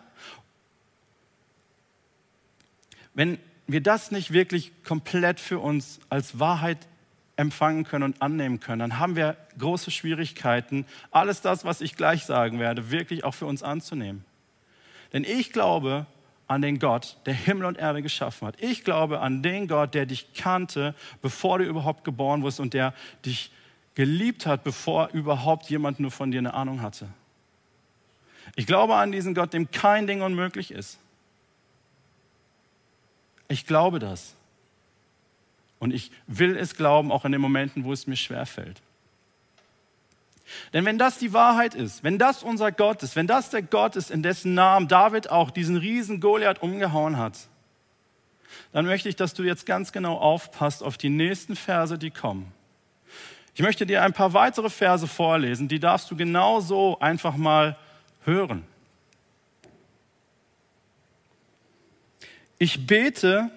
Wenn 3.13 3.39
wir 3.68 3.82
das 3.82 4.12
nicht 4.12 4.32
wirklich 4.32 4.72
komplett 4.84 5.39
für 5.39 5.60
uns 5.60 6.00
als 6.10 6.39
Wahrheit 6.39 6.77
empfangen 7.36 7.84
können 7.84 8.04
und 8.04 8.22
annehmen 8.22 8.60
können, 8.60 8.80
dann 8.80 9.00
haben 9.00 9.16
wir 9.16 9.36
große 9.58 9.92
Schwierigkeiten, 9.92 10.86
alles 11.12 11.42
das, 11.42 11.66
was 11.66 11.82
ich 11.82 11.96
gleich 11.96 12.26
sagen 12.26 12.60
werde, 12.60 12.92
wirklich 12.92 13.24
auch 13.24 13.34
für 13.34 13.46
uns 13.46 13.64
anzunehmen. 13.64 14.26
Denn 15.14 15.24
ich 15.24 15.52
glaube 15.52 16.06
an 16.48 16.62
den 16.62 16.80
Gott, 16.80 17.18
der 17.26 17.34
Himmel 17.34 17.66
und 17.66 17.78
Erde 17.78 18.02
geschaffen 18.02 18.46
hat. 18.48 18.62
Ich 18.62 18.84
glaube 18.84 19.22
an 19.22 19.42
den 19.42 19.70
Gott, 19.70 19.94
der 19.94 20.06
dich 20.06 20.34
kannte, 20.34 20.94
bevor 21.22 21.60
du 21.60 21.64
überhaupt 21.64 22.04
geboren 22.04 22.42
wurdest 22.42 22.60
und 22.60 22.74
der 22.74 22.94
dich 23.26 23.52
geliebt 23.96 24.46
hat, 24.46 24.64
bevor 24.64 25.10
überhaupt 25.14 25.70
jemand 25.70 26.00
nur 26.00 26.12
von 26.12 26.32
dir 26.32 26.40
eine 26.40 26.54
Ahnung 26.54 26.82
hatte. 26.82 27.08
Ich 28.56 28.68
glaube 28.68 28.96
an 28.96 29.12
diesen 29.12 29.34
Gott, 29.34 29.54
dem 29.54 29.72
kein 29.72 30.08
Ding 30.08 30.22
unmöglich 30.22 30.72
ist. 30.72 31.00
Ich 33.48 33.66
glaube 33.66 34.00
das. 34.00 34.36
Und 35.82 35.96
ich 35.96 36.12
will 36.28 36.58
es 36.58 36.76
glauben, 36.76 37.12
auch 37.12 37.26
in 37.26 37.32
den 37.32 37.42
Momenten, 37.42 37.86
wo 37.86 37.92
es 37.92 38.06
mir 38.06 38.16
schwerfällt. 38.16 38.80
Denn 40.74 40.86
wenn 40.86 41.00
das 41.00 41.18
die 41.18 41.34
Wahrheit 41.34 41.74
ist, 41.74 42.04
wenn 42.04 42.20
das 42.20 42.44
unser 42.44 42.72
Gott 42.72 43.02
ist, 43.02 43.16
wenn 43.16 43.26
das 43.26 43.50
der 43.50 43.64
Gott 43.64 43.96
ist, 43.96 44.12
in 44.12 44.22
dessen 44.22 44.54
Namen 44.54 44.88
David 44.88 45.32
auch 45.32 45.50
diesen 45.50 45.78
riesen 45.78 46.20
Goliath 46.20 46.62
umgehauen 46.62 47.18
hat, 47.18 47.34
dann 48.74 48.86
möchte 48.86 49.10
ich, 49.10 49.16
dass 49.16 49.34
du 49.34 49.42
jetzt 49.42 49.66
ganz 49.66 49.92
genau 49.92 50.20
aufpasst 50.20 50.84
auf 50.84 51.00
die 51.00 51.10
nächsten 51.10 51.56
Verse, 51.56 51.98
die 51.98 52.12
kommen. 52.12 52.54
Ich 53.56 53.64
möchte 53.64 53.88
dir 53.88 54.04
ein 54.04 54.14
paar 54.14 54.34
weitere 54.34 54.70
Verse 54.70 55.08
vorlesen, 55.08 55.68
die 55.68 55.80
darfst 55.80 56.12
du 56.12 56.16
genauso 56.16 57.00
einfach 57.00 57.36
mal 57.38 57.76
hören. 58.24 58.66
Ich 62.60 62.86
bete, 62.86 63.50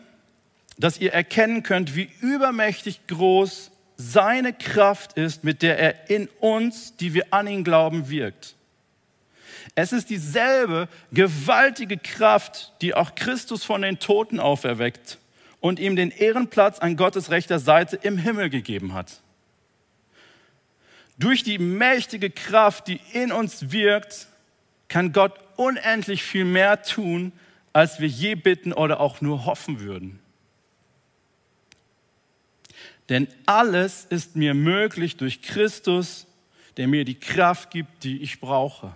dass 0.78 0.98
ihr 0.98 1.12
erkennen 1.12 1.62
könnt, 1.62 1.94
wie 1.96 2.10
übermächtig 2.20 3.06
groß 3.06 3.70
seine 3.96 4.52
Kraft 4.52 5.14
ist, 5.14 5.44
mit 5.44 5.62
der 5.62 5.78
er 5.78 6.10
in 6.10 6.28
uns, 6.40 6.96
die 6.96 7.14
wir 7.14 7.32
an 7.32 7.46
ihn 7.46 7.64
glauben, 7.64 8.10
wirkt. 8.10 8.56
Es 9.76 9.92
ist 9.92 10.10
dieselbe 10.10 10.88
gewaltige 11.12 11.96
Kraft, 11.96 12.72
die 12.80 12.94
auch 12.94 13.14
Christus 13.14 13.64
von 13.64 13.82
den 13.82 13.98
Toten 13.98 14.40
auferweckt 14.40 15.18
und 15.60 15.80
ihm 15.80 15.96
den 15.96 16.10
Ehrenplatz 16.10 16.78
an 16.78 16.96
Gottes 16.96 17.30
rechter 17.30 17.58
Seite 17.58 17.96
im 18.02 18.18
Himmel 18.18 18.50
gegeben 18.50 18.94
hat. 18.94 19.20
Durch 21.18 21.42
die 21.42 21.58
mächtige 21.58 22.30
Kraft, 22.30 22.88
die 22.88 23.00
in 23.12 23.32
uns 23.32 23.70
wirkt, 23.70 24.26
kann 24.88 25.12
Gott 25.12 25.32
unendlich 25.56 26.22
viel 26.22 26.44
mehr 26.44 26.82
tun, 26.82 27.32
als 27.72 28.00
wir 28.00 28.08
je 28.08 28.34
bitten 28.34 28.72
oder 28.72 29.00
auch 29.00 29.20
nur 29.20 29.46
hoffen 29.46 29.80
würden. 29.80 30.20
Denn 33.08 33.28
alles 33.46 34.06
ist 34.06 34.36
mir 34.36 34.54
möglich 34.54 35.16
durch 35.16 35.42
Christus, 35.42 36.26
der 36.76 36.88
mir 36.88 37.04
die 37.04 37.18
Kraft 37.18 37.70
gibt, 37.70 38.04
die 38.04 38.22
ich 38.22 38.40
brauche. 38.40 38.92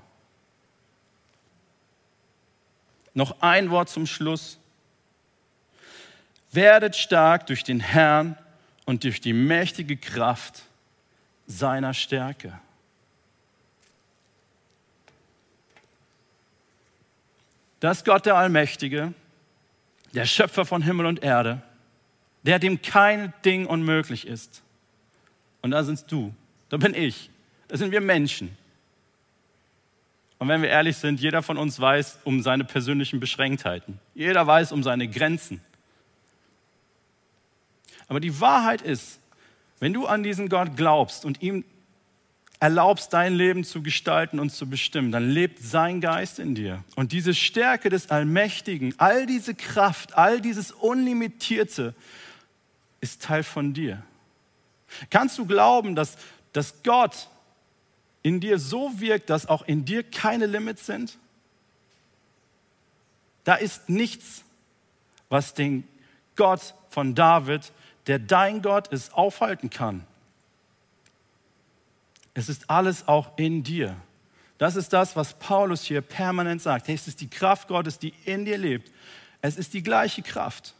Noch 3.14 3.40
ein 3.40 3.70
Wort 3.70 3.88
zum 3.88 4.06
Schluss. 4.06 4.58
Werdet 6.52 6.96
stark 6.96 7.46
durch 7.46 7.64
den 7.64 7.80
Herrn 7.80 8.38
und 8.86 9.04
durch 9.04 9.20
die 9.20 9.34
mächtige 9.34 9.96
Kraft 9.96 10.62
seiner 11.46 11.92
Stärke. 11.92 12.58
Das 17.80 17.98
ist 17.98 18.04
Gott 18.04 18.26
der 18.26 18.36
Allmächtige, 18.36 19.12
der 20.14 20.24
Schöpfer 20.26 20.64
von 20.64 20.82
Himmel 20.82 21.06
und 21.06 21.22
Erde, 21.22 21.62
der 22.42 22.58
dem 22.58 22.82
kein 22.82 23.32
Ding 23.44 23.66
unmöglich 23.66 24.26
ist. 24.26 24.62
Und 25.62 25.72
da 25.72 25.82
sind 25.82 26.10
du, 26.10 26.34
da 26.68 26.76
bin 26.76 26.94
ich, 26.94 27.30
da 27.68 27.76
sind 27.76 27.92
wir 27.92 28.00
Menschen. 28.00 28.56
Und 30.38 30.48
wenn 30.48 30.62
wir 30.62 30.68
ehrlich 30.68 30.96
sind, 30.96 31.20
jeder 31.20 31.42
von 31.42 31.58
uns 31.58 31.80
weiß 31.80 32.20
um 32.24 32.42
seine 32.42 32.64
persönlichen 32.64 33.18
Beschränktheiten. 33.18 33.98
Jeder 34.14 34.46
weiß 34.46 34.70
um 34.72 34.82
seine 34.82 35.08
Grenzen. 35.08 35.60
Aber 38.06 38.20
die 38.20 38.40
Wahrheit 38.40 38.80
ist, 38.80 39.18
wenn 39.80 39.92
du 39.92 40.06
an 40.06 40.22
diesen 40.22 40.48
Gott 40.48 40.76
glaubst 40.76 41.24
und 41.24 41.42
ihm 41.42 41.64
erlaubst, 42.60 43.12
dein 43.12 43.34
Leben 43.34 43.62
zu 43.62 43.82
gestalten 43.82 44.40
und 44.40 44.50
zu 44.50 44.68
bestimmen, 44.68 45.12
dann 45.12 45.30
lebt 45.30 45.60
sein 45.60 46.00
Geist 46.00 46.38
in 46.38 46.54
dir. 46.54 46.82
Und 46.96 47.12
diese 47.12 47.34
Stärke 47.34 47.88
des 47.88 48.10
Allmächtigen, 48.10 48.94
all 48.98 49.26
diese 49.26 49.54
Kraft, 49.54 50.16
all 50.16 50.40
dieses 50.40 50.72
Unlimitierte 50.72 51.94
ist 53.00 53.22
Teil 53.22 53.42
von 53.42 53.74
dir. 53.74 54.02
Kannst 55.10 55.38
du 55.38 55.46
glauben, 55.46 55.94
dass, 55.94 56.16
dass 56.52 56.82
Gott 56.82 57.28
in 58.22 58.40
dir 58.40 58.58
so 58.58 59.00
wirkt, 59.00 59.30
dass 59.30 59.46
auch 59.46 59.62
in 59.62 59.84
dir 59.84 60.02
keine 60.02 60.46
Limits 60.46 60.86
sind? 60.86 61.18
Da 63.44 63.54
ist 63.54 63.88
nichts, 63.88 64.44
was 65.28 65.54
den 65.54 65.86
Gott 66.36 66.74
von 66.88 67.14
David, 67.14 67.72
der 68.06 68.18
dein 68.18 68.62
Gott 68.62 68.88
ist, 68.88 69.14
aufhalten 69.14 69.70
kann. 69.70 70.06
Es 72.34 72.48
ist 72.48 72.70
alles 72.70 73.08
auch 73.08 73.36
in 73.36 73.62
dir. 73.62 73.96
Das 74.58 74.76
ist 74.76 74.92
das, 74.92 75.16
was 75.16 75.38
Paulus 75.38 75.84
hier 75.84 76.00
permanent 76.00 76.62
sagt. 76.62 76.88
Es 76.88 77.08
ist 77.08 77.20
die 77.20 77.30
Kraft 77.30 77.68
Gottes, 77.68 77.98
die 77.98 78.12
in 78.24 78.44
dir 78.44 78.58
lebt. 78.58 78.92
Es 79.40 79.56
ist 79.56 79.72
die 79.74 79.82
gleiche 79.82 80.22
Kraft. 80.22 80.74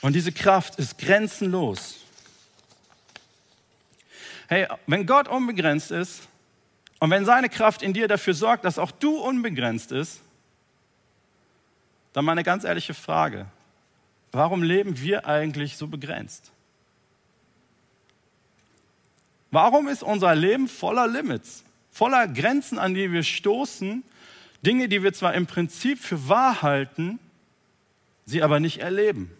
Und 0.00 0.14
diese 0.14 0.32
Kraft 0.32 0.76
ist 0.76 0.98
grenzenlos. 0.98 1.96
Hey, 4.48 4.66
wenn 4.86 5.06
Gott 5.06 5.28
unbegrenzt 5.28 5.90
ist 5.90 6.26
und 7.00 7.10
wenn 7.10 7.24
seine 7.24 7.48
Kraft 7.48 7.82
in 7.82 7.92
dir 7.92 8.08
dafür 8.08 8.34
sorgt, 8.34 8.64
dass 8.64 8.78
auch 8.78 8.90
du 8.90 9.18
unbegrenzt 9.18 9.92
ist, 9.92 10.20
dann 12.12 12.24
mal 12.24 12.32
eine 12.32 12.44
ganz 12.44 12.64
ehrliche 12.64 12.94
Frage. 12.94 13.46
Warum 14.32 14.62
leben 14.62 15.00
wir 15.00 15.26
eigentlich 15.26 15.76
so 15.76 15.86
begrenzt? 15.86 16.50
Warum 19.50 19.88
ist 19.88 20.02
unser 20.02 20.34
Leben 20.34 20.68
voller 20.68 21.06
Limits, 21.06 21.64
voller 21.90 22.28
Grenzen, 22.28 22.78
an 22.78 22.94
die 22.94 23.12
wir 23.12 23.22
stoßen, 23.22 24.04
Dinge, 24.64 24.88
die 24.88 25.02
wir 25.02 25.12
zwar 25.12 25.34
im 25.34 25.46
Prinzip 25.46 25.98
für 25.98 26.28
wahr 26.28 26.62
halten, 26.62 27.18
sie 28.26 28.42
aber 28.42 28.60
nicht 28.60 28.78
erleben? 28.78 29.30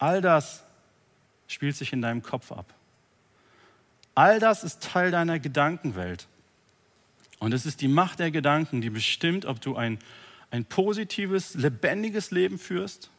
All 0.00 0.20
das 0.20 0.64
spielt 1.46 1.76
sich 1.76 1.92
in 1.92 2.02
deinem 2.02 2.24
Kopf 2.24 2.50
ab. 2.50 2.66
All 4.16 4.40
das 4.40 4.64
ist 4.64 4.82
Teil 4.82 5.12
deiner 5.12 5.38
Gedankenwelt. 5.38 6.26
Und 7.38 7.54
es 7.54 7.64
ist 7.64 7.80
die 7.80 7.88
Macht 7.88 8.18
der 8.18 8.32
Gedanken, 8.32 8.80
die 8.80 8.90
bestimmt, 8.90 9.44
ob 9.44 9.60
du 9.60 9.76
ein 9.76 10.00
ein 10.50 10.64
positives, 10.64 11.54
lebendiges 11.54 12.30
Leben 12.30 12.58
führst 12.58 13.10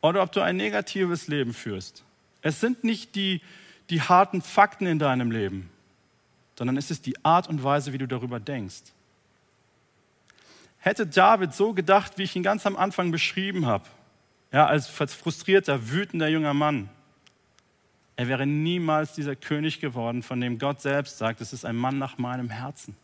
oder 0.00 0.22
ob 0.22 0.32
du 0.32 0.40
ein 0.40 0.56
negatives 0.56 1.28
Leben 1.28 1.52
führst. 1.52 2.04
Es 2.40 2.60
sind 2.60 2.84
nicht 2.84 3.14
die, 3.14 3.40
die 3.90 4.02
harten 4.02 4.42
Fakten 4.42 4.86
in 4.86 4.98
deinem 4.98 5.30
Leben, 5.30 5.70
sondern 6.56 6.76
es 6.76 6.90
ist 6.90 7.06
die 7.06 7.22
Art 7.24 7.48
und 7.48 7.62
Weise, 7.62 7.92
wie 7.92 7.98
du 7.98 8.08
darüber 8.08 8.40
denkst. 8.40 8.82
Hätte 10.78 11.06
David 11.06 11.54
so 11.54 11.74
gedacht, 11.74 12.16
wie 12.16 12.22
ich 12.22 12.36
ihn 12.36 12.42
ganz 12.42 12.64
am 12.64 12.76
Anfang 12.76 13.10
beschrieben 13.10 13.66
habe, 13.66 13.84
ja, 14.52 14.66
als 14.66 14.88
frustrierter, 14.88 15.90
wütender 15.90 16.28
junger 16.28 16.54
Mann, 16.54 16.88
er 18.16 18.26
wäre 18.26 18.46
niemals 18.46 19.12
dieser 19.12 19.36
König 19.36 19.80
geworden, 19.80 20.24
von 20.24 20.40
dem 20.40 20.58
Gott 20.58 20.80
selbst 20.80 21.18
sagt, 21.18 21.40
es 21.40 21.52
ist 21.52 21.64
ein 21.64 21.76
Mann 21.76 21.98
nach 21.98 22.18
meinem 22.18 22.50
Herzen. 22.50 22.96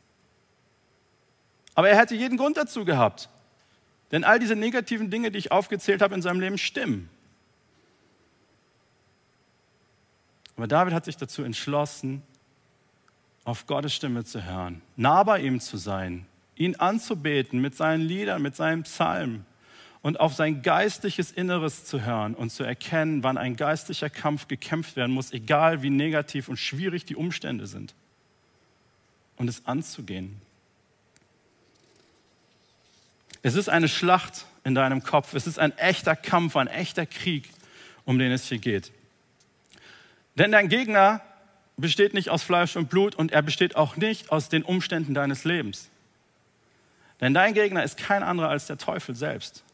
Aber 1.76 1.88
er 1.88 1.96
hätte 1.96 2.16
jeden 2.16 2.36
Grund 2.36 2.56
dazu 2.56 2.84
gehabt. 2.84 3.28
Denn 4.10 4.24
all 4.24 4.40
diese 4.40 4.56
negativen 4.56 5.10
Dinge, 5.10 5.30
die 5.30 5.38
ich 5.38 5.52
aufgezählt 5.52 6.02
habe 6.02 6.14
in 6.16 6.22
seinem 6.22 6.40
Leben, 6.40 6.58
stimmen. 6.58 7.08
Aber 10.56 10.66
David 10.66 10.94
hat 10.94 11.04
sich 11.04 11.16
dazu 11.16 11.42
entschlossen, 11.42 12.22
auf 13.44 13.66
Gottes 13.66 13.94
Stimme 13.94 14.24
zu 14.24 14.44
hören, 14.44 14.82
nah 14.96 15.22
bei 15.22 15.40
ihm 15.40 15.60
zu 15.60 15.76
sein, 15.76 16.26
ihn 16.56 16.76
anzubeten 16.76 17.60
mit 17.60 17.76
seinen 17.76 18.00
Liedern, 18.00 18.42
mit 18.42 18.56
seinen 18.56 18.84
Psalmen. 18.84 19.46
Und 20.04 20.20
auf 20.20 20.34
sein 20.34 20.60
geistliches 20.60 21.32
Inneres 21.32 21.86
zu 21.86 22.04
hören 22.04 22.34
und 22.34 22.50
zu 22.50 22.62
erkennen, 22.62 23.22
wann 23.22 23.38
ein 23.38 23.56
geistlicher 23.56 24.10
Kampf 24.10 24.48
gekämpft 24.48 24.96
werden 24.96 25.12
muss, 25.12 25.32
egal 25.32 25.80
wie 25.80 25.88
negativ 25.88 26.50
und 26.50 26.58
schwierig 26.58 27.06
die 27.06 27.16
Umstände 27.16 27.66
sind. 27.66 27.94
Und 29.38 29.48
es 29.48 29.64
anzugehen. 29.64 30.42
Es 33.40 33.54
ist 33.54 33.70
eine 33.70 33.88
Schlacht 33.88 34.44
in 34.62 34.74
deinem 34.74 35.02
Kopf. 35.02 35.32
Es 35.32 35.46
ist 35.46 35.58
ein 35.58 35.76
echter 35.78 36.16
Kampf, 36.16 36.56
ein 36.56 36.68
echter 36.68 37.06
Krieg, 37.06 37.48
um 38.04 38.18
den 38.18 38.30
es 38.30 38.46
hier 38.46 38.58
geht. 38.58 38.92
Denn 40.34 40.52
dein 40.52 40.68
Gegner 40.68 41.22
besteht 41.78 42.12
nicht 42.12 42.28
aus 42.28 42.42
Fleisch 42.42 42.76
und 42.76 42.90
Blut 42.90 43.14
und 43.14 43.32
er 43.32 43.40
besteht 43.40 43.74
auch 43.74 43.96
nicht 43.96 44.30
aus 44.30 44.50
den 44.50 44.64
Umständen 44.64 45.14
deines 45.14 45.44
Lebens. 45.44 45.88
Denn 47.22 47.32
dein 47.32 47.54
Gegner 47.54 47.82
ist 47.84 47.96
kein 47.96 48.22
anderer 48.22 48.50
als 48.50 48.66
der 48.66 48.76
Teufel 48.76 49.16
selbst. 49.16 49.64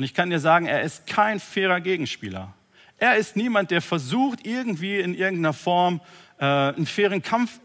Und 0.00 0.04
ich 0.04 0.14
kann 0.14 0.30
dir 0.30 0.40
sagen, 0.40 0.64
er 0.64 0.80
ist 0.80 1.06
kein 1.06 1.38
fairer 1.38 1.78
Gegenspieler. 1.82 2.54
Er 2.96 3.16
ist 3.16 3.36
niemand, 3.36 3.70
der 3.70 3.82
versucht, 3.82 4.46
irgendwie 4.46 4.98
in 4.98 5.14
irgendeiner 5.14 5.52
Form 5.52 6.00
äh, 6.38 6.46
einen 6.46 6.86
fairen 6.86 7.20
Kampf 7.20 7.60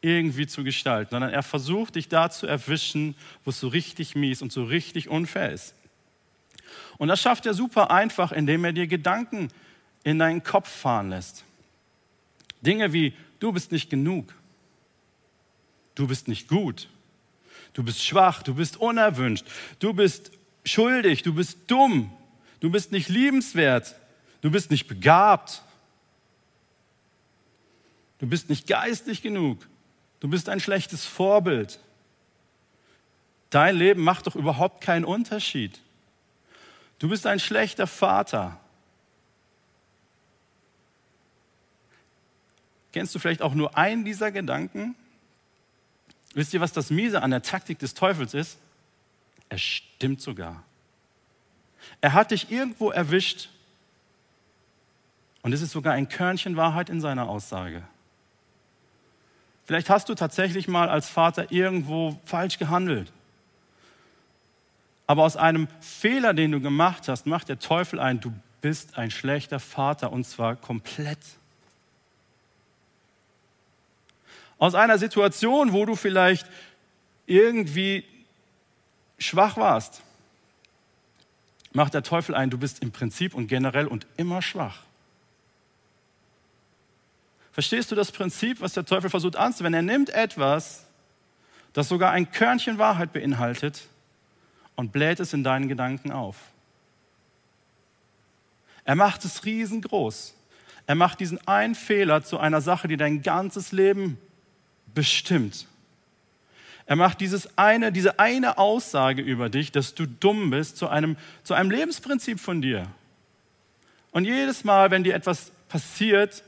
irgendwie 0.00 0.46
zu 0.46 0.64
gestalten, 0.64 1.10
sondern 1.10 1.30
er 1.30 1.42
versucht, 1.42 1.96
dich 1.96 2.08
da 2.08 2.30
zu 2.30 2.46
erwischen, 2.46 3.14
wo 3.44 3.50
es 3.50 3.60
so 3.60 3.68
richtig 3.68 4.14
mies 4.14 4.40
und 4.40 4.50
so 4.50 4.64
richtig 4.64 5.10
unfair 5.10 5.52
ist. 5.52 5.74
Und 6.96 7.08
das 7.08 7.20
schafft 7.20 7.44
er 7.44 7.52
super 7.52 7.90
einfach, 7.90 8.32
indem 8.32 8.64
er 8.64 8.72
dir 8.72 8.86
Gedanken 8.86 9.48
in 10.04 10.18
deinen 10.18 10.42
Kopf 10.42 10.70
fahren 10.70 11.10
lässt. 11.10 11.44
Dinge 12.62 12.94
wie, 12.94 13.12
du 13.40 13.52
bist 13.52 13.72
nicht 13.72 13.90
genug, 13.90 14.32
du 15.96 16.06
bist 16.06 16.28
nicht 16.28 16.48
gut, 16.48 16.88
du 17.74 17.82
bist 17.82 18.02
schwach, 18.02 18.42
du 18.42 18.54
bist 18.54 18.78
unerwünscht, 18.78 19.44
du 19.80 19.92
bist 19.92 20.30
schuldig, 20.64 21.22
du 21.22 21.34
bist 21.34 21.70
dumm, 21.70 22.12
du 22.60 22.70
bist 22.70 22.92
nicht 22.92 23.08
liebenswert, 23.08 23.94
du 24.40 24.50
bist 24.50 24.70
nicht 24.70 24.88
begabt, 24.88 25.62
du 28.18 28.26
bist 28.26 28.48
nicht 28.48 28.66
geistig 28.66 29.22
genug, 29.22 29.66
du 30.20 30.28
bist 30.28 30.48
ein 30.48 30.60
schlechtes 30.60 31.04
Vorbild. 31.04 31.78
Dein 33.50 33.76
Leben 33.76 34.02
macht 34.02 34.26
doch 34.26 34.34
überhaupt 34.34 34.80
keinen 34.80 35.04
Unterschied. 35.04 35.80
Du 36.98 37.08
bist 37.08 37.26
ein 37.26 37.38
schlechter 37.38 37.86
Vater. 37.86 38.58
Kennst 42.92 43.14
du 43.14 43.18
vielleicht 43.18 43.42
auch 43.42 43.54
nur 43.54 43.76
einen 43.76 44.04
dieser 44.04 44.32
Gedanken? 44.32 44.96
Wisst 46.32 46.52
ihr, 46.54 46.60
was 46.60 46.72
das 46.72 46.90
Miese 46.90 47.22
an 47.22 47.30
der 47.30 47.42
Taktik 47.42 47.78
des 47.78 47.94
Teufels 47.94 48.34
ist? 48.34 48.58
Es 49.54 49.62
stimmt 49.62 50.20
sogar. 50.20 50.64
Er 52.00 52.12
hat 52.12 52.32
dich 52.32 52.50
irgendwo 52.50 52.90
erwischt 52.90 53.50
und 55.42 55.52
es 55.52 55.62
ist 55.62 55.70
sogar 55.70 55.92
ein 55.92 56.08
Körnchen 56.08 56.56
Wahrheit 56.56 56.90
in 56.90 57.00
seiner 57.00 57.28
Aussage. 57.28 57.84
Vielleicht 59.64 59.90
hast 59.90 60.08
du 60.08 60.16
tatsächlich 60.16 60.66
mal 60.66 60.88
als 60.88 61.08
Vater 61.08 61.52
irgendwo 61.52 62.18
falsch 62.24 62.58
gehandelt. 62.58 63.12
Aber 65.06 65.22
aus 65.22 65.36
einem 65.36 65.68
Fehler, 65.80 66.34
den 66.34 66.50
du 66.50 66.60
gemacht 66.60 67.06
hast, 67.06 67.24
macht 67.26 67.48
der 67.48 67.60
Teufel 67.60 68.00
ein, 68.00 68.20
du 68.20 68.34
bist 68.60 68.98
ein 68.98 69.12
schlechter 69.12 69.60
Vater 69.60 70.10
und 70.10 70.26
zwar 70.26 70.56
komplett. 70.56 71.20
Aus 74.58 74.74
einer 74.74 74.98
Situation, 74.98 75.72
wo 75.72 75.86
du 75.86 75.94
vielleicht 75.94 76.48
irgendwie 77.26 78.04
schwach 79.18 79.56
warst, 79.56 80.02
macht 81.72 81.94
der 81.94 82.02
Teufel 82.02 82.34
ein, 82.34 82.50
du 82.50 82.58
bist 82.58 82.82
im 82.82 82.92
Prinzip 82.92 83.34
und 83.34 83.48
generell 83.48 83.86
und 83.86 84.06
immer 84.16 84.42
schwach. 84.42 84.78
Verstehst 87.52 87.90
du 87.90 87.94
das 87.94 88.10
Prinzip, 88.10 88.60
was 88.60 88.72
der 88.72 88.84
Teufel 88.84 89.10
versucht 89.10 89.36
anzuwenden? 89.36 89.88
Er 89.88 89.92
nimmt 89.92 90.10
etwas, 90.10 90.86
das 91.72 91.88
sogar 91.88 92.10
ein 92.10 92.30
Körnchen 92.32 92.78
Wahrheit 92.78 93.12
beinhaltet 93.12 93.86
und 94.76 94.92
bläht 94.92 95.20
es 95.20 95.32
in 95.32 95.44
deinen 95.44 95.68
Gedanken 95.68 96.10
auf. 96.10 96.36
Er 98.84 98.96
macht 98.96 99.24
es 99.24 99.44
riesengroß. 99.44 100.34
Er 100.86 100.94
macht 100.94 101.20
diesen 101.20 101.46
einen 101.48 101.74
Fehler 101.74 102.22
zu 102.22 102.38
einer 102.38 102.60
Sache, 102.60 102.88
die 102.88 102.96
dein 102.96 103.22
ganzes 103.22 103.72
Leben 103.72 104.18
bestimmt. 104.94 105.66
Er 106.86 106.96
macht 106.96 107.20
dieses 107.20 107.56
eine, 107.56 107.92
diese 107.92 108.18
eine 108.18 108.58
Aussage 108.58 109.22
über 109.22 109.48
dich, 109.48 109.72
dass 109.72 109.94
du 109.94 110.06
dumm 110.06 110.50
bist, 110.50 110.76
zu 110.76 110.88
einem, 110.88 111.16
zu 111.42 111.54
einem 111.54 111.70
Lebensprinzip 111.70 112.38
von 112.38 112.60
dir. 112.60 112.86
Und 114.10 114.26
jedes 114.26 114.64
Mal, 114.64 114.90
wenn 114.90 115.02
dir 115.02 115.14
etwas 115.14 115.50
passiert, 115.68 116.44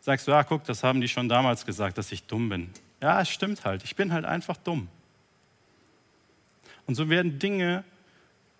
sagst 0.00 0.26
du, 0.26 0.30
ja, 0.30 0.42
guck, 0.44 0.64
das 0.64 0.84
haben 0.84 1.00
die 1.00 1.08
schon 1.08 1.28
damals 1.28 1.66
gesagt, 1.66 1.98
dass 1.98 2.12
ich 2.12 2.22
dumm 2.24 2.48
bin. 2.48 2.70
Ja, 3.02 3.20
es 3.20 3.28
stimmt 3.30 3.64
halt, 3.64 3.82
ich 3.82 3.96
bin 3.96 4.12
halt 4.12 4.24
einfach 4.24 4.56
dumm. 4.56 4.88
Und 6.86 6.94
so 6.94 7.08
werden 7.08 7.38
Dinge, 7.38 7.84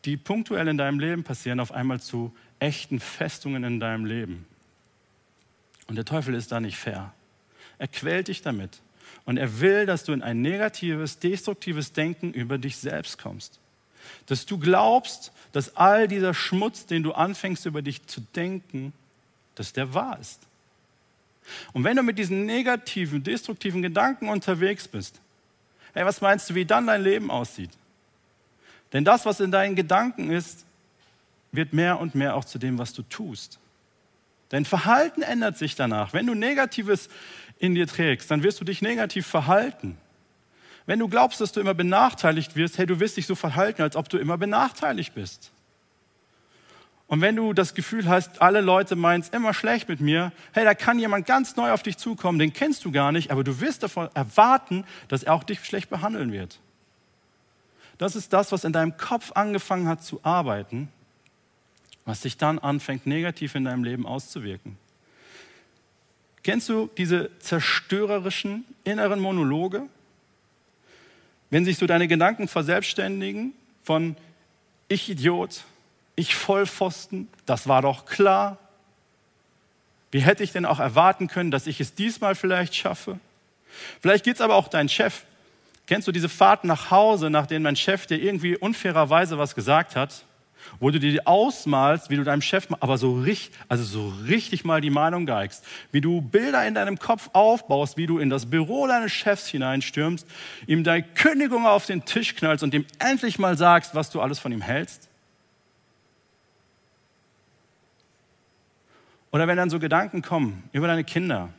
die 0.04 0.16
punktuell 0.16 0.68
in 0.68 0.78
deinem 0.78 0.98
Leben 0.98 1.24
passieren, 1.24 1.60
auf 1.60 1.72
einmal 1.72 2.00
zu 2.00 2.34
echten 2.58 3.00
Festungen 3.00 3.64
in 3.64 3.80
deinem 3.80 4.04
Leben. 4.04 4.46
Und 5.86 5.96
der 5.96 6.04
Teufel 6.04 6.34
ist 6.34 6.52
da 6.52 6.60
nicht 6.60 6.76
fair. 6.76 7.12
Er 7.78 7.88
quält 7.88 8.28
dich 8.28 8.42
damit. 8.42 8.80
Und 9.24 9.36
er 9.36 9.60
will, 9.60 9.86
dass 9.86 10.04
du 10.04 10.12
in 10.12 10.22
ein 10.22 10.42
negatives, 10.42 11.18
destruktives 11.18 11.92
Denken 11.92 12.32
über 12.32 12.58
dich 12.58 12.76
selbst 12.76 13.18
kommst. 13.18 13.60
Dass 14.26 14.46
du 14.46 14.58
glaubst, 14.58 15.32
dass 15.52 15.76
all 15.76 16.08
dieser 16.08 16.34
Schmutz, 16.34 16.86
den 16.86 17.02
du 17.02 17.12
anfängst 17.12 17.66
über 17.66 17.82
dich 17.82 18.06
zu 18.06 18.20
denken, 18.34 18.92
dass 19.54 19.72
der 19.72 19.94
wahr 19.94 20.18
ist. 20.20 20.40
Und 21.72 21.84
wenn 21.84 21.96
du 21.96 22.02
mit 22.02 22.18
diesen 22.18 22.46
negativen, 22.46 23.22
destruktiven 23.22 23.82
Gedanken 23.82 24.28
unterwegs 24.28 24.88
bist, 24.88 25.20
hey, 25.94 26.04
was 26.04 26.20
meinst 26.20 26.50
du, 26.50 26.54
wie 26.54 26.64
dann 26.64 26.86
dein 26.86 27.02
Leben 27.02 27.30
aussieht? 27.30 27.70
Denn 28.92 29.04
das, 29.04 29.26
was 29.26 29.40
in 29.40 29.50
deinen 29.50 29.76
Gedanken 29.76 30.30
ist, 30.30 30.64
wird 31.52 31.72
mehr 31.72 32.00
und 32.00 32.14
mehr 32.14 32.36
auch 32.36 32.44
zu 32.44 32.58
dem, 32.58 32.78
was 32.78 32.92
du 32.92 33.02
tust. 33.02 33.58
Dein 34.50 34.64
Verhalten 34.64 35.22
ändert 35.22 35.56
sich 35.56 35.74
danach. 35.74 36.12
Wenn 36.12 36.26
du 36.26 36.34
Negatives 36.34 37.08
in 37.58 37.74
dir 37.74 37.86
trägst, 37.86 38.30
dann 38.30 38.42
wirst 38.42 38.60
du 38.60 38.64
dich 38.64 38.82
negativ 38.82 39.26
verhalten. 39.26 39.96
Wenn 40.86 40.98
du 40.98 41.08
glaubst, 41.08 41.40
dass 41.40 41.52
du 41.52 41.60
immer 41.60 41.74
benachteiligt 41.74 42.56
wirst, 42.56 42.76
hey, 42.78 42.86
du 42.86 43.00
wirst 43.00 43.16
dich 43.16 43.26
so 43.26 43.34
verhalten, 43.34 43.82
als 43.82 43.96
ob 43.96 44.08
du 44.08 44.18
immer 44.18 44.36
benachteiligt 44.38 45.14
bist. 45.14 45.52
Und 47.06 47.20
wenn 47.20 47.36
du 47.36 47.52
das 47.52 47.74
Gefühl 47.74 48.08
hast, 48.08 48.40
alle 48.40 48.60
Leute 48.60 48.96
meinen 48.96 49.20
es 49.20 49.28
immer 49.28 49.54
schlecht 49.54 49.88
mit 49.88 50.00
mir, 50.00 50.32
hey, 50.52 50.64
da 50.64 50.74
kann 50.74 50.98
jemand 50.98 51.26
ganz 51.26 51.56
neu 51.56 51.72
auf 51.72 51.82
dich 51.82 51.96
zukommen, 51.96 52.38
den 52.38 52.52
kennst 52.52 52.84
du 52.84 52.92
gar 52.92 53.12
nicht, 53.12 53.30
aber 53.30 53.44
du 53.44 53.60
wirst 53.60 53.82
davon 53.82 54.08
erwarten, 54.14 54.84
dass 55.08 55.22
er 55.22 55.34
auch 55.34 55.44
dich 55.44 55.64
schlecht 55.64 55.90
behandeln 55.90 56.32
wird. 56.32 56.60
Das 57.98 58.16
ist 58.16 58.32
das, 58.32 58.50
was 58.52 58.64
in 58.64 58.72
deinem 58.72 58.96
Kopf 58.96 59.32
angefangen 59.32 59.86
hat 59.86 60.02
zu 60.02 60.20
arbeiten, 60.24 60.88
was 62.04 62.22
sich 62.22 62.36
dann 62.36 62.58
anfängt, 62.58 63.06
negativ 63.06 63.54
in 63.54 63.64
deinem 63.64 63.84
Leben 63.84 64.06
auszuwirken. 64.06 64.78
Kennst 66.42 66.68
du 66.68 66.90
diese 66.96 67.30
zerstörerischen 67.38 68.64
inneren 68.84 69.20
Monologe? 69.20 69.82
Wenn 71.50 71.64
sich 71.64 71.78
so 71.78 71.86
deine 71.86 72.08
Gedanken 72.08 72.48
verselbstständigen 72.48 73.52
von 73.82 74.16
ich 74.88 75.08
Idiot, 75.08 75.64
ich 76.16 76.34
Vollpfosten, 76.34 77.28
das 77.46 77.68
war 77.68 77.82
doch 77.82 78.06
klar. 78.06 78.58
Wie 80.10 80.20
hätte 80.20 80.42
ich 80.42 80.52
denn 80.52 80.64
auch 80.64 80.80
erwarten 80.80 81.28
können, 81.28 81.50
dass 81.50 81.66
ich 81.66 81.80
es 81.80 81.94
diesmal 81.94 82.34
vielleicht 82.34 82.74
schaffe? 82.74 83.18
Vielleicht 84.00 84.24
geht 84.24 84.36
es 84.36 84.40
aber 84.40 84.54
auch 84.54 84.68
dein 84.68 84.88
Chef. 84.88 85.24
Kennst 85.86 86.08
du 86.08 86.12
diese 86.12 86.28
Fahrt 86.28 86.64
nach 86.64 86.90
Hause, 86.90 87.30
nachdem 87.30 87.62
mein 87.62 87.76
Chef 87.76 88.06
dir 88.06 88.20
irgendwie 88.20 88.56
unfairerweise 88.56 89.38
was 89.38 89.54
gesagt 89.54 89.96
hat? 89.96 90.24
Wo 90.78 90.90
du 90.90 90.98
dir 90.98 91.26
ausmalst, 91.26 92.10
wie 92.10 92.16
du 92.16 92.24
deinem 92.24 92.42
Chef 92.42 92.68
aber 92.80 92.98
so 92.98 93.20
richtig, 93.20 93.56
also 93.68 93.84
so 93.84 94.12
richtig 94.26 94.64
mal 94.64 94.80
die 94.80 94.90
Meinung 94.90 95.26
geigst, 95.26 95.64
wie 95.92 96.00
du 96.00 96.20
Bilder 96.20 96.66
in 96.66 96.74
deinem 96.74 96.98
Kopf 96.98 97.30
aufbaust, 97.32 97.96
wie 97.96 98.06
du 98.06 98.18
in 98.18 98.30
das 98.30 98.46
Büro 98.46 98.86
deines 98.86 99.12
Chefs 99.12 99.48
hineinstürmst, 99.48 100.26
ihm 100.66 100.84
deine 100.84 101.02
Kündigung 101.02 101.66
auf 101.66 101.86
den 101.86 102.04
Tisch 102.04 102.34
knallst 102.34 102.62
und 102.62 102.74
ihm 102.74 102.86
endlich 102.98 103.38
mal 103.38 103.56
sagst, 103.56 103.94
was 103.94 104.10
du 104.10 104.20
alles 104.20 104.38
von 104.38 104.52
ihm 104.52 104.62
hältst? 104.62 105.08
Oder 109.32 109.46
wenn 109.46 109.56
dann 109.56 109.70
so 109.70 109.78
Gedanken 109.78 110.22
kommen 110.22 110.68
über 110.72 110.86
deine 110.86 111.04
Kinder. 111.04 111.50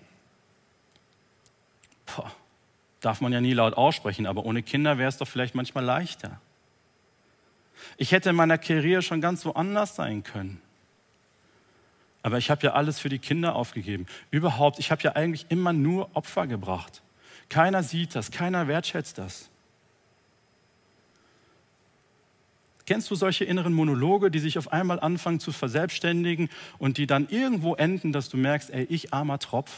Boah, 2.05 2.31
darf 2.99 3.21
man 3.21 3.31
ja 3.31 3.39
nie 3.39 3.53
laut 3.53 3.75
aussprechen, 3.75 4.25
aber 4.25 4.45
ohne 4.45 4.61
Kinder 4.63 4.97
wäre 4.97 5.09
es 5.09 5.17
doch 5.17 5.27
vielleicht 5.27 5.55
manchmal 5.55 5.85
leichter. 5.85 6.39
Ich 7.97 8.11
hätte 8.11 8.29
in 8.31 8.35
meiner 8.35 8.57
Karriere 8.57 9.01
schon 9.01 9.21
ganz 9.21 9.45
woanders 9.45 9.95
sein 9.95 10.23
können. 10.23 10.61
Aber 12.23 12.37
ich 12.37 12.51
habe 12.51 12.63
ja 12.63 12.73
alles 12.73 12.99
für 12.99 13.09
die 13.09 13.19
Kinder 13.19 13.55
aufgegeben. 13.55 14.05
Überhaupt, 14.29 14.79
ich 14.79 14.91
habe 14.91 15.01
ja 15.01 15.13
eigentlich 15.13 15.47
immer 15.49 15.73
nur 15.73 16.09
Opfer 16.15 16.47
gebracht. 16.47 17.01
Keiner 17.49 17.83
sieht 17.83 18.15
das, 18.15 18.31
keiner 18.31 18.67
wertschätzt 18.67 19.17
das. 19.17 19.49
Kennst 22.85 23.09
du 23.09 23.15
solche 23.15 23.45
inneren 23.45 23.73
Monologe, 23.73 24.31
die 24.31 24.39
sich 24.39 24.57
auf 24.57 24.71
einmal 24.71 24.99
anfangen 24.99 25.39
zu 25.39 25.51
verselbstständigen 25.51 26.49
und 26.77 26.97
die 26.97 27.07
dann 27.07 27.27
irgendwo 27.29 27.75
enden, 27.75 28.11
dass 28.11 28.29
du 28.29 28.37
merkst, 28.37 28.69
ey, 28.71 28.85
ich 28.89 29.13
armer 29.13 29.39
Tropf, 29.39 29.71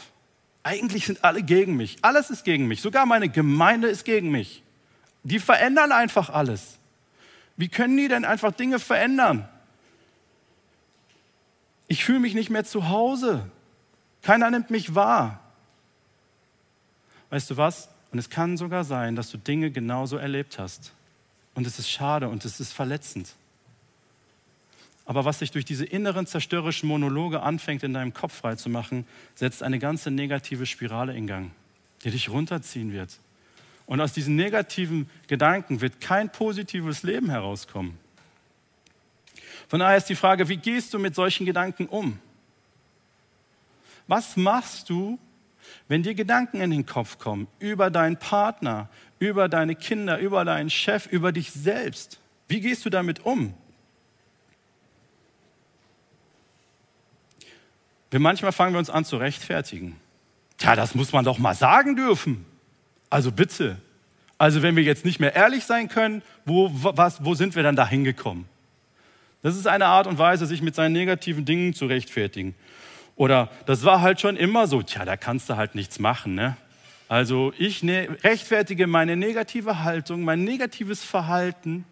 eigentlich 0.62 1.06
sind 1.06 1.22
alle 1.22 1.42
gegen 1.42 1.76
mich, 1.76 1.98
alles 2.02 2.30
ist 2.30 2.44
gegen 2.44 2.66
mich, 2.66 2.80
sogar 2.80 3.06
meine 3.06 3.28
Gemeinde 3.28 3.88
ist 3.88 4.04
gegen 4.04 4.30
mich. 4.30 4.62
Die 5.22 5.38
verändern 5.38 5.92
einfach 5.92 6.30
alles. 6.30 6.78
Wie 7.56 7.68
können 7.68 7.96
die 7.96 8.08
denn 8.08 8.24
einfach 8.24 8.52
Dinge 8.52 8.78
verändern? 8.78 9.48
Ich 11.86 12.04
fühle 12.04 12.20
mich 12.20 12.34
nicht 12.34 12.50
mehr 12.50 12.64
zu 12.64 12.88
Hause. 12.88 13.50
Keiner 14.22 14.50
nimmt 14.50 14.70
mich 14.70 14.94
wahr. 14.94 15.40
Weißt 17.30 17.50
du 17.50 17.56
was? 17.56 17.88
Und 18.10 18.18
es 18.18 18.30
kann 18.30 18.56
sogar 18.56 18.84
sein, 18.84 19.16
dass 19.16 19.30
du 19.30 19.38
Dinge 19.38 19.70
genauso 19.70 20.16
erlebt 20.16 20.58
hast. 20.58 20.92
Und 21.54 21.66
es 21.66 21.78
ist 21.78 21.90
schade 21.90 22.28
und 22.28 22.44
es 22.44 22.60
ist 22.60 22.72
verletzend. 22.72 23.34
Aber 25.06 25.24
was 25.24 25.40
sich 25.40 25.50
durch 25.50 25.64
diese 25.64 25.84
inneren 25.84 26.26
zerstörerischen 26.26 26.88
Monologe 26.88 27.42
anfängt, 27.42 27.82
in 27.82 27.92
deinem 27.92 28.14
Kopf 28.14 28.34
freizumachen, 28.34 29.06
setzt 29.34 29.62
eine 29.62 29.78
ganze 29.78 30.10
negative 30.10 30.64
Spirale 30.64 31.14
in 31.14 31.26
Gang, 31.26 31.50
die 32.04 32.10
dich 32.10 32.30
runterziehen 32.30 32.92
wird. 32.92 33.18
Und 33.86 34.00
aus 34.00 34.12
diesen 34.12 34.36
negativen 34.36 35.10
Gedanken 35.26 35.80
wird 35.80 36.00
kein 36.00 36.32
positives 36.32 37.02
Leben 37.02 37.30
herauskommen. 37.30 37.98
Von 39.68 39.80
daher 39.80 39.96
ist 39.96 40.08
die 40.08 40.14
Frage, 40.14 40.48
wie 40.48 40.56
gehst 40.56 40.94
du 40.94 40.98
mit 40.98 41.14
solchen 41.14 41.46
Gedanken 41.46 41.86
um? 41.86 42.18
Was 44.06 44.36
machst 44.36 44.90
du, 44.90 45.18
wenn 45.88 46.02
dir 46.02 46.14
Gedanken 46.14 46.60
in 46.60 46.70
den 46.70 46.86
Kopf 46.86 47.18
kommen 47.18 47.48
über 47.58 47.90
deinen 47.90 48.18
Partner, 48.18 48.88
über 49.18 49.48
deine 49.48 49.74
Kinder, 49.74 50.18
über 50.18 50.44
deinen 50.44 50.70
Chef, 50.70 51.06
über 51.06 51.32
dich 51.32 51.52
selbst? 51.52 52.18
Wie 52.48 52.60
gehst 52.60 52.84
du 52.84 52.90
damit 52.90 53.24
um? 53.24 53.54
Wir 58.10 58.20
manchmal 58.20 58.52
fangen 58.52 58.74
wir 58.74 58.78
uns 58.78 58.90
an 58.90 59.04
zu 59.04 59.16
rechtfertigen. 59.16 59.96
Tja, 60.58 60.76
das 60.76 60.94
muss 60.94 61.12
man 61.12 61.24
doch 61.24 61.38
mal 61.38 61.54
sagen 61.54 61.96
dürfen. 61.96 62.46
Also 63.14 63.30
bitte. 63.30 63.76
Also 64.38 64.62
wenn 64.62 64.74
wir 64.74 64.82
jetzt 64.82 65.04
nicht 65.04 65.20
mehr 65.20 65.36
ehrlich 65.36 65.66
sein 65.66 65.88
können, 65.88 66.20
wo, 66.44 66.68
was, 66.72 67.24
wo 67.24 67.36
sind 67.36 67.54
wir 67.54 67.62
dann 67.62 67.76
da 67.76 67.86
hingekommen? 67.86 68.46
Das 69.40 69.54
ist 69.54 69.68
eine 69.68 69.86
Art 69.86 70.08
und 70.08 70.18
Weise, 70.18 70.46
sich 70.46 70.62
mit 70.62 70.74
seinen 70.74 70.94
negativen 70.94 71.44
Dingen 71.44 71.74
zu 71.74 71.86
rechtfertigen. 71.86 72.56
Oder 73.14 73.52
das 73.66 73.84
war 73.84 74.00
halt 74.00 74.20
schon 74.20 74.34
immer 74.34 74.66
so, 74.66 74.82
tja, 74.82 75.04
da 75.04 75.16
kannst 75.16 75.48
du 75.48 75.56
halt 75.56 75.76
nichts 75.76 76.00
machen. 76.00 76.34
Ne? 76.34 76.56
Also 77.06 77.52
ich 77.56 77.84
ne 77.84 78.08
rechtfertige 78.24 78.88
meine 78.88 79.14
negative 79.14 79.84
Haltung, 79.84 80.22
mein 80.22 80.42
negatives 80.42 81.04
Verhalten 81.04 81.84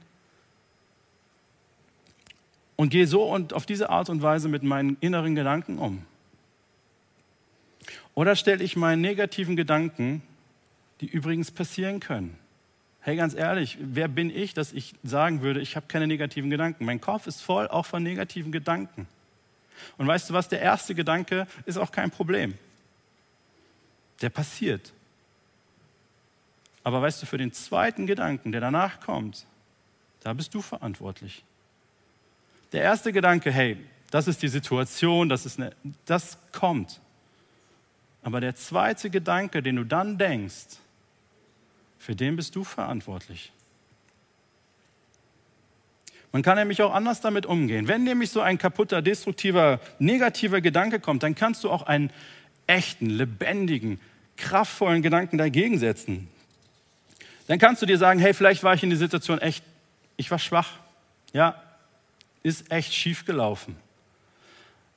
und 2.74 2.88
gehe 2.88 3.06
so 3.06 3.22
und 3.22 3.52
auf 3.52 3.64
diese 3.64 3.90
Art 3.90 4.10
und 4.10 4.22
Weise 4.22 4.48
mit 4.48 4.64
meinen 4.64 4.96
inneren 4.98 5.36
Gedanken 5.36 5.78
um. 5.78 6.04
Oder 8.16 8.34
stelle 8.34 8.64
ich 8.64 8.74
meinen 8.74 9.00
negativen 9.00 9.54
Gedanken, 9.54 10.20
die 11.02 11.08
übrigens 11.08 11.50
passieren 11.50 12.00
können. 12.00 12.38
Hey, 13.00 13.16
ganz 13.16 13.34
ehrlich, 13.34 13.76
wer 13.80 14.06
bin 14.06 14.30
ich, 14.30 14.54
dass 14.54 14.72
ich 14.72 14.94
sagen 15.02 15.42
würde, 15.42 15.60
ich 15.60 15.74
habe 15.74 15.86
keine 15.88 16.06
negativen 16.06 16.48
Gedanken? 16.48 16.84
Mein 16.84 17.00
Kopf 17.00 17.26
ist 17.26 17.42
voll 17.42 17.66
auch 17.66 17.84
von 17.84 18.04
negativen 18.04 18.52
Gedanken. 18.52 19.08
Und 19.98 20.06
weißt 20.06 20.30
du 20.30 20.34
was, 20.34 20.48
der 20.48 20.60
erste 20.60 20.94
Gedanke 20.94 21.48
ist 21.66 21.76
auch 21.76 21.90
kein 21.90 22.12
Problem. 22.12 22.54
Der 24.20 24.30
passiert. 24.30 24.92
Aber 26.84 27.02
weißt 27.02 27.22
du, 27.22 27.26
für 27.26 27.38
den 27.38 27.52
zweiten 27.52 28.06
Gedanken, 28.06 28.52
der 28.52 28.60
danach 28.60 29.00
kommt, 29.00 29.44
da 30.20 30.32
bist 30.32 30.54
du 30.54 30.62
verantwortlich. 30.62 31.42
Der 32.70 32.82
erste 32.82 33.12
Gedanke, 33.12 33.50
hey, 33.50 33.76
das 34.12 34.28
ist 34.28 34.40
die 34.40 34.48
Situation, 34.48 35.28
das, 35.28 35.46
ist 35.46 35.58
eine, 35.58 35.74
das 36.04 36.38
kommt. 36.52 37.00
Aber 38.22 38.40
der 38.40 38.54
zweite 38.54 39.10
Gedanke, 39.10 39.60
den 39.62 39.74
du 39.74 39.84
dann 39.84 40.16
denkst, 40.18 40.78
für 42.02 42.16
den 42.16 42.34
bist 42.34 42.56
du 42.56 42.64
verantwortlich. 42.64 43.52
Man 46.32 46.42
kann 46.42 46.58
nämlich 46.58 46.82
auch 46.82 46.92
anders 46.92 47.20
damit 47.20 47.46
umgehen. 47.46 47.86
Wenn 47.86 48.02
nämlich 48.02 48.30
so 48.30 48.40
ein 48.40 48.58
kaputter, 48.58 49.02
destruktiver, 49.02 49.78
negativer 50.00 50.60
Gedanke 50.60 50.98
kommt, 50.98 51.22
dann 51.22 51.36
kannst 51.36 51.62
du 51.62 51.70
auch 51.70 51.82
einen 51.82 52.10
echten, 52.66 53.06
lebendigen, 53.06 54.00
kraftvollen 54.36 55.00
Gedanken 55.02 55.38
dagegen 55.38 55.78
setzen. 55.78 56.26
Dann 57.46 57.60
kannst 57.60 57.82
du 57.82 57.86
dir 57.86 57.98
sagen, 57.98 58.18
hey, 58.18 58.34
vielleicht 58.34 58.64
war 58.64 58.74
ich 58.74 58.82
in 58.82 58.90
der 58.90 58.98
Situation 58.98 59.38
echt, 59.38 59.62
ich 60.16 60.28
war 60.28 60.40
schwach. 60.40 60.80
Ja, 61.32 61.62
ist 62.42 62.72
echt 62.72 62.92
schief 62.94 63.24
gelaufen. 63.24 63.76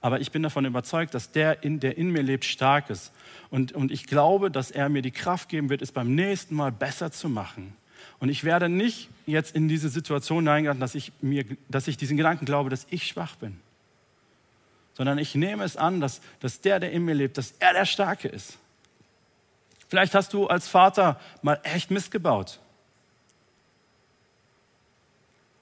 Aber 0.02 0.20
ich 0.20 0.32
bin 0.32 0.44
davon 0.44 0.66
überzeugt, 0.66 1.14
dass 1.14 1.32
der, 1.32 1.64
in, 1.64 1.80
der 1.80 1.98
in 1.98 2.12
mir 2.12 2.22
lebt, 2.22 2.46
stark 2.46 2.90
ist. 2.90 3.12
Und, 3.50 3.72
und 3.72 3.92
ich 3.92 4.06
glaube, 4.06 4.52
dass 4.52 4.70
er 4.72 4.90
mir 4.90 5.02
die 5.02 5.12
Kraft 5.12 5.50
geben 5.50 5.70
wird, 5.70 5.82
es 5.82 5.92
beim 5.92 6.14
nächsten 6.14 6.56
Mal 6.56 6.72
besser 6.72 7.12
zu 7.12 7.30
machen. 7.30 7.76
Und 8.20 8.30
ich 8.30 8.44
werde 8.44 8.70
nicht 8.70 9.10
jetzt 9.26 9.56
in 9.56 9.68
diese 9.68 9.90
Situation 9.90 10.40
hineingeraten, 10.40 10.80
dass 10.80 10.96
ich, 10.96 11.12
dass 11.70 11.88
ich 11.88 11.98
diesen 11.98 12.18
Gedanken 12.18 12.46
glaube, 12.46 12.70
dass 12.70 12.86
ich 12.90 13.08
schwach 13.08 13.36
bin. 13.36 13.60
Sondern 14.94 15.18
ich 15.18 15.36
nehme 15.36 15.64
es 15.64 15.76
an, 15.76 16.00
dass, 16.00 16.22
dass 16.40 16.62
der, 16.62 16.80
der 16.80 16.92
in 16.92 17.04
mir 17.04 17.16
lebt, 17.16 17.38
dass 17.38 17.54
er 17.60 17.74
der 17.74 17.86
Starke 17.86 18.28
ist. 18.28 18.58
Vielleicht 19.88 20.16
hast 20.16 20.34
du 20.34 20.48
als 20.48 20.68
Vater 20.68 21.20
mal 21.42 21.60
echt 21.64 21.92
missgebaut. 21.92 22.60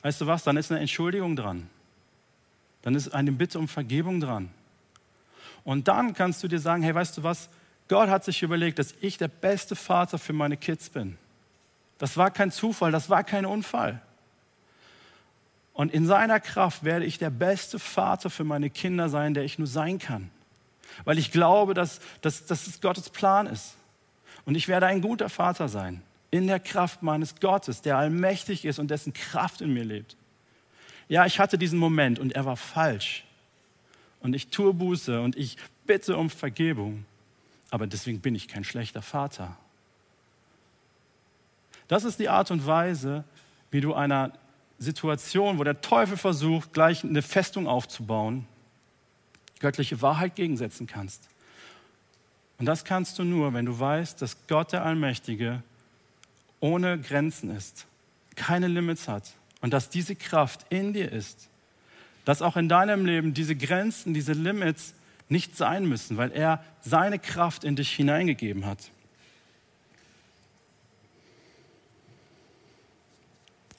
Weißt 0.02 0.22
du 0.22 0.28
was? 0.28 0.44
Dann 0.44 0.58
ist 0.58 0.72
eine 0.72 0.82
Entschuldigung 0.82 1.36
dran. 1.36 1.70
Dann 2.84 2.96
ist 2.96 3.14
eine 3.14 3.32
Bitte 3.32 3.58
um 3.58 3.68
Vergebung 3.68 4.20
dran. 4.20 4.50
Und 5.64 5.88
dann 5.88 6.14
kannst 6.14 6.44
du 6.44 6.48
dir 6.48 6.60
sagen, 6.60 6.84
hey, 6.84 6.94
weißt 6.94 7.18
du 7.18 7.24
was? 7.24 7.50
Gott 7.88 8.10
hat 8.10 8.24
sich 8.24 8.44
überlegt, 8.44 8.80
dass 8.80 8.94
ich 9.02 9.18
der 9.18 9.28
beste 9.28 9.76
Vater 9.76 10.18
für 10.18 10.34
meine 10.34 10.58
Kids 10.58 10.90
bin. 10.90 11.18
Das 11.98 12.18
war 12.18 12.32
kein 12.32 12.52
Zufall, 12.52 12.92
das 12.92 13.10
war 13.10 13.24
kein 13.24 13.46
Unfall. 13.46 14.02
Und 15.74 15.94
in 15.94 16.06
seiner 16.06 16.40
Kraft 16.40 16.84
werde 16.84 17.06
ich 17.06 17.18
der 17.18 17.30
beste 17.30 17.80
Vater 17.80 18.30
für 18.30 18.44
meine 18.44 18.70
Kinder 18.70 19.10
sein, 19.10 19.34
der 19.34 19.44
ich 19.44 19.58
nur 19.58 19.68
sein 19.68 20.00
kann. 20.00 20.30
Weil 21.04 21.18
ich 21.18 21.32
glaube, 21.32 21.74
dass, 21.74 22.00
dass, 22.22 22.46
dass 22.46 22.68
es 22.68 22.82
Gottes 22.82 23.10
Plan 23.10 23.48
ist. 23.48 23.76
Und 24.46 24.56
ich 24.56 24.68
werde 24.68 24.86
ein 24.86 25.02
guter 25.02 25.30
Vater 25.30 25.70
sein. 25.70 26.04
In 26.30 26.48
der 26.48 26.60
Kraft 26.60 27.02
meines 27.02 27.40
Gottes, 27.40 27.82
der 27.82 27.98
allmächtig 27.98 28.66
ist 28.66 28.80
und 28.80 28.92
dessen 28.92 29.14
Kraft 29.14 29.62
in 29.62 29.74
mir 29.74 29.86
lebt. 29.86 30.16
Ja, 31.14 31.28
ich 31.28 31.40
hatte 31.40 31.60
diesen 31.60 31.78
Moment 31.78 32.18
und 32.18 32.34
er 32.34 32.44
war 32.44 32.58
falsch. 32.58 33.24
Und 34.22 34.34
ich 34.34 34.48
tue 34.48 34.74
Buße 34.74 35.22
und 35.22 35.36
ich 35.36 35.58
bitte 35.86 36.18
um 36.18 36.28
Vergebung. 36.28 37.06
Aber 37.70 37.86
deswegen 37.86 38.20
bin 38.20 38.34
ich 38.34 38.48
kein 38.48 38.64
schlechter 38.64 39.04
Vater. 39.04 39.56
Das 41.88 42.04
ist 42.04 42.20
die 42.20 42.30
Art 42.30 42.50
und 42.50 42.66
Weise, 42.66 43.26
wie 43.70 43.80
du 43.80 43.94
einer 43.94 44.34
Situation, 44.80 45.60
wo 45.60 45.64
der 45.64 45.82
Teufel 45.82 46.18
versucht, 46.18 46.74
gleich 46.74 47.04
eine 47.04 47.22
Festung 47.22 47.68
aufzubauen, 47.68 48.48
göttliche 49.60 50.02
Wahrheit 50.02 50.36
gegensetzen 50.36 50.88
kannst. 50.88 51.30
Und 52.58 52.66
das 52.66 52.86
kannst 52.86 53.20
du 53.20 53.24
nur, 53.24 53.54
wenn 53.54 53.68
du 53.68 53.80
weißt, 53.80 54.20
dass 54.20 54.36
Gott 54.48 54.72
der 54.72 54.84
Allmächtige 54.84 55.62
ohne 56.60 57.00
Grenzen 57.00 57.56
ist, 57.56 57.86
keine 58.36 58.68
Limits 58.68 59.08
hat 59.08 59.36
und 59.64 59.72
dass 59.72 59.90
diese 59.90 60.16
Kraft 60.16 60.66
in 60.70 60.92
dir 60.92 61.10
ist, 61.10 61.48
dass 62.26 62.42
auch 62.42 62.58
in 62.58 62.68
deinem 62.68 63.06
Leben 63.06 63.34
diese 63.34 63.56
Grenzen, 63.56 64.14
diese 64.14 64.34
Limits 64.34 64.94
nicht 65.30 65.56
sein 65.56 65.86
müssen, 65.86 66.18
weil 66.18 66.34
er 66.34 66.62
seine 66.82 67.18
Kraft 67.18 67.64
in 67.64 67.78
dich 67.78 67.90
hineingegeben 67.94 68.66
hat. 68.66 68.92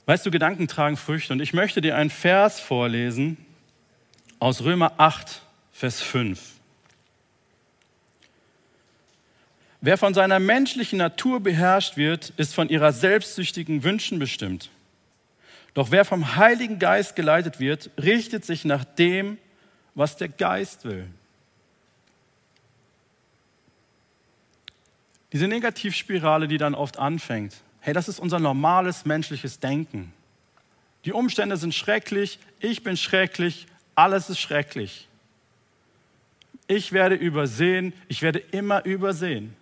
Weißt 0.06 0.24
du, 0.24 0.30
Gedanken 0.30 0.68
tragen 0.68 0.96
Früchte. 0.96 1.34
Und 1.34 1.40
ich 1.40 1.52
möchte 1.52 1.82
dir 1.82 1.96
einen 1.96 2.10
Vers 2.10 2.60
vorlesen 2.60 3.36
aus 4.38 4.62
Römer 4.62 4.94
8, 4.96 5.42
Vers 5.70 6.00
5. 6.00 6.40
Wer 9.82 9.98
von 9.98 10.14
seiner 10.14 10.38
menschlichen 10.38 10.98
Natur 10.98 11.40
beherrscht 11.40 11.98
wird, 11.98 12.30
ist 12.38 12.54
von 12.54 12.70
ihrer 12.70 12.94
selbstsüchtigen 12.94 13.84
Wünschen 13.84 14.18
bestimmt. 14.18 14.70
Doch 15.74 15.90
wer 15.90 16.04
vom 16.04 16.36
Heiligen 16.36 16.78
Geist 16.78 17.16
geleitet 17.16 17.58
wird, 17.58 17.90
richtet 18.00 18.44
sich 18.44 18.64
nach 18.64 18.84
dem, 18.84 19.38
was 19.94 20.16
der 20.16 20.28
Geist 20.28 20.84
will. 20.84 21.08
Diese 25.32 25.48
Negativspirale, 25.48 26.46
die 26.46 26.58
dann 26.58 26.76
oft 26.76 26.96
anfängt, 26.96 27.56
hey, 27.80 27.92
das 27.92 28.08
ist 28.08 28.20
unser 28.20 28.38
normales 28.38 29.04
menschliches 29.04 29.58
Denken. 29.58 30.12
Die 31.04 31.12
Umstände 31.12 31.56
sind 31.56 31.74
schrecklich, 31.74 32.38
ich 32.60 32.84
bin 32.84 32.96
schrecklich, 32.96 33.66
alles 33.96 34.30
ist 34.30 34.38
schrecklich. 34.38 35.08
Ich 36.68 36.92
werde 36.92 37.16
übersehen, 37.16 37.92
ich 38.08 38.22
werde 38.22 38.38
immer 38.38 38.84
übersehen. 38.84 39.56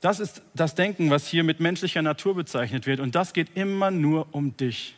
Das 0.00 0.20
ist 0.20 0.42
das 0.54 0.74
Denken, 0.74 1.10
was 1.10 1.26
hier 1.26 1.42
mit 1.42 1.60
menschlicher 1.60 2.02
Natur 2.02 2.34
bezeichnet 2.34 2.86
wird. 2.86 3.00
Und 3.00 3.14
das 3.14 3.32
geht 3.32 3.56
immer 3.56 3.90
nur 3.90 4.28
um 4.32 4.56
dich. 4.56 4.94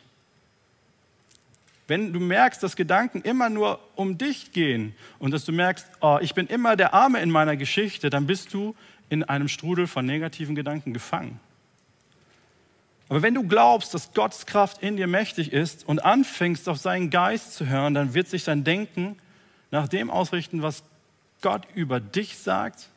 Wenn 1.87 2.13
du 2.13 2.19
merkst, 2.19 2.61
dass 2.63 2.75
Gedanken 2.75 3.21
immer 3.21 3.49
nur 3.49 3.79
um 3.95 4.17
dich 4.17 4.51
gehen 4.51 4.95
und 5.19 5.31
dass 5.31 5.43
du 5.43 5.51
merkst, 5.51 5.85
oh, 5.99 6.19
ich 6.21 6.33
bin 6.33 6.47
immer 6.47 6.75
der 6.75 6.93
Arme 6.93 7.19
in 7.19 7.31
meiner 7.31 7.57
Geschichte, 7.57 8.09
dann 8.09 8.27
bist 8.27 8.53
du 8.53 8.75
in 9.09 9.23
einem 9.23 9.47
Strudel 9.49 9.87
von 9.87 10.05
negativen 10.05 10.55
Gedanken 10.55 10.93
gefangen. 10.93 11.39
Aber 13.09 13.21
wenn 13.23 13.33
du 13.33 13.43
glaubst, 13.43 13.93
dass 13.93 14.13
Gottes 14.13 14.45
Kraft 14.45 14.81
in 14.81 14.95
dir 14.95 15.07
mächtig 15.07 15.51
ist 15.51 15.85
und 15.85 16.05
anfängst, 16.05 16.69
auf 16.69 16.77
seinen 16.77 17.09
Geist 17.09 17.55
zu 17.55 17.67
hören, 17.67 17.93
dann 17.93 18.13
wird 18.13 18.29
sich 18.29 18.45
dein 18.45 18.63
Denken 18.63 19.17
nach 19.69 19.89
dem 19.89 20.09
ausrichten, 20.09 20.61
was 20.61 20.83
Gott 21.41 21.67
über 21.75 21.99
dich 21.99 22.37
sagt. 22.37 22.87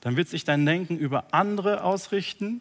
Dann 0.00 0.16
wird 0.16 0.28
sich 0.28 0.44
dein 0.44 0.64
Denken 0.64 0.98
über 0.98 1.32
andere 1.32 1.84
ausrichten. 1.84 2.60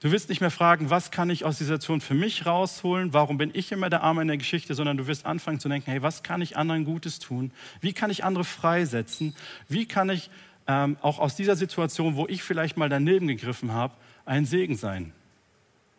Du 0.00 0.12
wirst 0.12 0.28
nicht 0.28 0.40
mehr 0.40 0.50
fragen, 0.50 0.90
was 0.90 1.10
kann 1.10 1.30
ich 1.30 1.44
aus 1.44 1.58
dieser 1.58 1.76
Situation 1.76 2.00
für 2.00 2.14
mich 2.14 2.44
rausholen? 2.44 3.14
Warum 3.14 3.38
bin 3.38 3.50
ich 3.54 3.72
immer 3.72 3.88
der 3.88 4.02
Arme 4.02 4.22
in 4.22 4.28
der 4.28 4.36
Geschichte? 4.36 4.74
Sondern 4.74 4.96
du 4.96 5.06
wirst 5.06 5.24
anfangen 5.24 5.60
zu 5.60 5.68
denken, 5.68 5.90
hey, 5.90 6.02
was 6.02 6.22
kann 6.22 6.42
ich 6.42 6.56
anderen 6.56 6.84
Gutes 6.84 7.18
tun? 7.18 7.52
Wie 7.80 7.94
kann 7.94 8.10
ich 8.10 8.22
andere 8.22 8.44
freisetzen? 8.44 9.34
Wie 9.68 9.86
kann 9.86 10.10
ich 10.10 10.30
ähm, 10.66 10.98
auch 11.00 11.18
aus 11.18 11.36
dieser 11.36 11.56
Situation, 11.56 12.16
wo 12.16 12.26
ich 12.26 12.42
vielleicht 12.42 12.76
mal 12.76 12.88
daneben 12.88 13.28
gegriffen 13.28 13.72
habe, 13.72 13.94
ein 14.26 14.44
Segen 14.44 14.76
sein? 14.76 15.12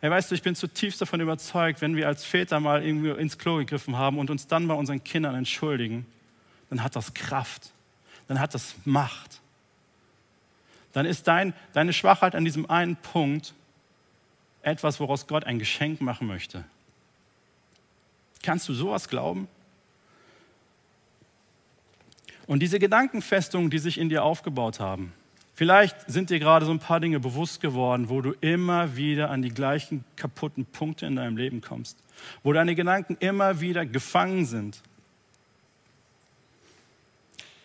Hey, 0.00 0.10
weißt 0.10 0.30
du, 0.30 0.34
ich 0.34 0.42
bin 0.42 0.54
zutiefst 0.54 1.00
davon 1.00 1.20
überzeugt, 1.20 1.80
wenn 1.80 1.96
wir 1.96 2.06
als 2.06 2.24
Väter 2.24 2.60
mal 2.60 2.84
irgendwie 2.84 3.10
ins 3.10 3.38
Klo 3.38 3.56
gegriffen 3.56 3.96
haben 3.96 4.18
und 4.18 4.30
uns 4.30 4.46
dann 4.46 4.68
bei 4.68 4.74
unseren 4.74 5.02
Kindern 5.02 5.34
entschuldigen, 5.34 6.06
dann 6.70 6.84
hat 6.84 6.94
das 6.94 7.14
Kraft, 7.14 7.72
dann 8.28 8.38
hat 8.38 8.54
das 8.54 8.76
Macht. 8.84 9.40
Dann 10.96 11.04
ist 11.04 11.28
dein, 11.28 11.52
deine 11.74 11.92
Schwachheit 11.92 12.34
an 12.34 12.46
diesem 12.46 12.70
einen 12.70 12.96
Punkt 12.96 13.52
etwas, 14.62 14.98
woraus 14.98 15.26
Gott 15.26 15.44
ein 15.44 15.58
Geschenk 15.58 16.00
machen 16.00 16.26
möchte. 16.26 16.64
Kannst 18.42 18.66
du 18.66 18.72
sowas 18.72 19.06
glauben? 19.06 19.46
Und 22.46 22.60
diese 22.60 22.78
Gedankenfestungen, 22.78 23.68
die 23.68 23.78
sich 23.78 23.98
in 23.98 24.08
dir 24.08 24.24
aufgebaut 24.24 24.80
haben, 24.80 25.12
Vielleicht 25.52 26.10
sind 26.10 26.28
dir 26.28 26.38
gerade 26.38 26.66
so 26.66 26.70
ein 26.70 26.80
paar 26.80 27.00
Dinge 27.00 27.18
bewusst 27.18 27.62
geworden, 27.62 28.10
wo 28.10 28.20
du 28.20 28.32
immer 28.42 28.96
wieder 28.96 29.30
an 29.30 29.40
die 29.40 29.48
gleichen 29.48 30.04
kaputten 30.14 30.66
Punkte 30.66 31.06
in 31.06 31.16
deinem 31.16 31.38
Leben 31.38 31.62
kommst, 31.62 31.96
wo 32.42 32.52
deine 32.52 32.74
Gedanken 32.74 33.16
immer 33.20 33.58
wieder 33.58 33.86
gefangen 33.86 34.44
sind. 34.44 34.82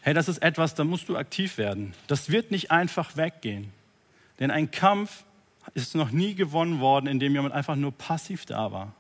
Hey, 0.01 0.13
das 0.13 0.27
ist 0.27 0.41
etwas, 0.41 0.75
da 0.75 0.83
musst 0.83 1.09
du 1.09 1.17
aktiv 1.17 1.57
werden. 1.57 1.93
Das 2.07 2.29
wird 2.31 2.51
nicht 2.51 2.71
einfach 2.71 3.15
weggehen. 3.17 3.71
Denn 4.39 4.51
ein 4.51 4.71
Kampf 4.71 5.23
ist 5.73 5.95
noch 5.95 6.11
nie 6.11 6.33
gewonnen 6.33 6.79
worden, 6.79 7.07
indem 7.07 7.33
jemand 7.33 7.53
einfach 7.53 7.75
nur 7.75 7.91
passiv 7.91 8.45
da 8.45 8.71
war. 8.71 8.93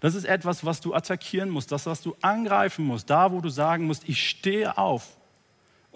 Das 0.00 0.14
ist 0.14 0.24
etwas, 0.24 0.64
was 0.64 0.80
du 0.80 0.94
attackieren 0.94 1.48
musst, 1.48 1.72
das, 1.72 1.86
was 1.86 2.00
du 2.00 2.16
angreifen 2.20 2.84
musst, 2.84 3.10
da, 3.10 3.32
wo 3.32 3.40
du 3.40 3.48
sagen 3.48 3.86
musst, 3.86 4.08
ich 4.08 4.28
stehe 4.28 4.78
auf 4.78 5.16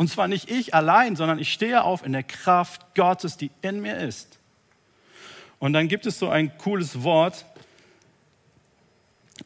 und 0.01 0.09
zwar 0.09 0.29
nicht 0.29 0.51
ich 0.51 0.75
allein, 0.75 1.15
sondern 1.15 1.39
ich 1.39 1.53
stehe 1.53 1.85
auf 1.85 2.07
in 2.07 2.13
der 2.13 2.23
Kraft 2.23 2.95
Gottes, 2.95 3.37
die 3.37 3.51
in 3.61 3.83
mir 3.83 3.99
ist. 3.99 4.39
Und 5.59 5.75
dann 5.75 5.89
gibt 5.89 6.07
es 6.07 6.19
so 6.19 6.31
ein 6.31 6.57
cooles 6.57 7.03
Wort, 7.03 7.45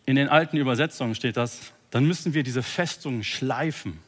in 0.06 0.14
den 0.14 0.28
alten 0.28 0.56
Übersetzungen 0.56 1.16
steht 1.16 1.36
das, 1.36 1.72
dann 1.90 2.04
müssen 2.04 2.34
wir 2.34 2.44
diese 2.44 2.62
Festungen 2.62 3.24
schleifen. 3.24 3.98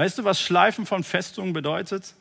Weißt 0.00 0.16
du, 0.16 0.24
was 0.24 0.40
Schleifen 0.40 0.86
von 0.86 1.04
Festungen 1.04 1.52
bedeutet? 1.52 2.14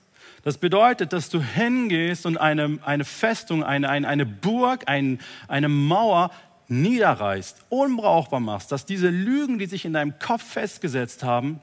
Das 0.44 0.58
bedeutet, 0.58 1.14
dass 1.14 1.30
du 1.30 1.42
hingehst 1.42 2.26
und 2.26 2.36
eine, 2.36 2.78
eine 2.84 3.06
Festung, 3.06 3.64
eine, 3.64 3.88
eine, 3.88 4.06
eine 4.06 4.26
Burg, 4.26 4.84
ein, 4.88 5.22
eine 5.48 5.70
Mauer 5.70 6.32
niederreißt, 6.68 7.68
unbrauchbar 7.70 8.42
machst, 8.42 8.74
dass 8.74 8.86
diese 8.86 9.08
Lügen, 9.08 9.60
die 9.60 9.66
sich 9.66 9.86
in 9.86 9.94
deinem 9.94 10.20
Kopf 10.20 10.44
festgesetzt 10.44 11.24
haben, 11.24 11.62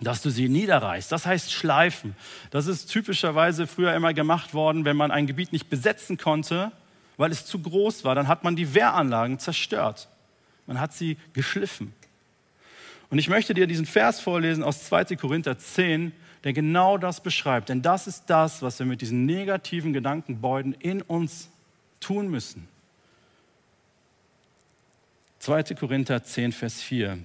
dass 0.00 0.22
du 0.22 0.30
sie 0.30 0.48
niederreißt. 0.48 1.12
Das 1.12 1.26
heißt 1.26 1.52
schleifen. 1.52 2.16
Das 2.50 2.66
ist 2.66 2.86
typischerweise 2.86 3.66
früher 3.66 3.92
immer 3.92 4.14
gemacht 4.14 4.54
worden, 4.54 4.86
wenn 4.86 4.96
man 4.96 5.10
ein 5.10 5.26
Gebiet 5.26 5.52
nicht 5.52 5.68
besetzen 5.68 6.16
konnte, 6.16 6.72
weil 7.18 7.30
es 7.30 7.44
zu 7.44 7.58
groß 7.58 8.02
war. 8.04 8.14
Dann 8.14 8.28
hat 8.28 8.44
man 8.44 8.56
die 8.56 8.72
Wehranlagen 8.72 9.38
zerstört. 9.38 10.08
Man 10.66 10.80
hat 10.80 10.94
sie 10.94 11.18
geschliffen. 11.34 11.92
Und 13.10 13.18
ich 13.18 13.28
möchte 13.28 13.54
dir 13.54 13.66
diesen 13.66 13.86
Vers 13.86 14.20
vorlesen 14.20 14.64
aus 14.64 14.84
2. 14.84 15.16
Korinther 15.16 15.58
10, 15.58 16.12
der 16.44 16.52
genau 16.52 16.98
das 16.98 17.22
beschreibt. 17.22 17.68
Denn 17.68 17.82
das 17.82 18.06
ist 18.06 18.24
das, 18.26 18.62
was 18.62 18.78
wir 18.78 18.86
mit 18.86 19.00
diesen 19.00 19.26
negativen 19.26 19.92
Gedankenbeuden 19.92 20.74
in 20.74 21.02
uns 21.02 21.48
tun 22.00 22.28
müssen. 22.28 22.68
2. 25.40 25.62
Korinther 25.74 26.22
10, 26.22 26.52
Vers 26.52 26.80
4. 26.80 27.18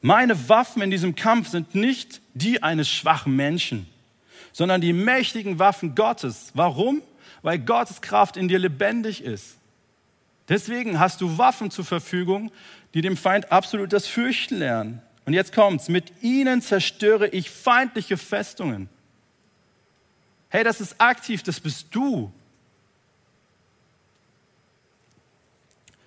Meine 0.00 0.48
Waffen 0.48 0.82
in 0.82 0.90
diesem 0.90 1.14
Kampf 1.14 1.48
sind 1.48 1.74
nicht 1.74 2.20
die 2.34 2.62
eines 2.62 2.88
schwachen 2.88 3.34
Menschen, 3.36 3.86
sondern 4.52 4.80
die 4.80 4.92
mächtigen 4.92 5.58
Waffen 5.58 5.94
Gottes. 5.94 6.50
Warum? 6.54 7.02
Weil 7.42 7.58
Gottes 7.58 8.00
Kraft 8.00 8.36
in 8.36 8.48
dir 8.48 8.58
lebendig 8.58 9.22
ist. 9.22 9.56
Deswegen 10.48 11.00
hast 11.00 11.20
du 11.20 11.38
Waffen 11.38 11.70
zur 11.70 11.84
Verfügung, 11.84 12.52
die 12.92 13.00
dem 13.00 13.16
Feind 13.16 13.50
absolut 13.50 13.92
das 13.92 14.06
Fürchten 14.06 14.58
lernen. 14.58 15.02
Und 15.24 15.32
jetzt 15.32 15.54
kommt's, 15.54 15.88
mit 15.88 16.22
ihnen 16.22 16.60
zerstöre 16.60 17.28
ich 17.28 17.50
feindliche 17.50 18.16
Festungen. 18.16 18.88
Hey, 20.50 20.64
das 20.64 20.80
ist 20.80 21.00
aktiv, 21.00 21.42
das 21.42 21.60
bist 21.60 21.88
du. 21.92 22.30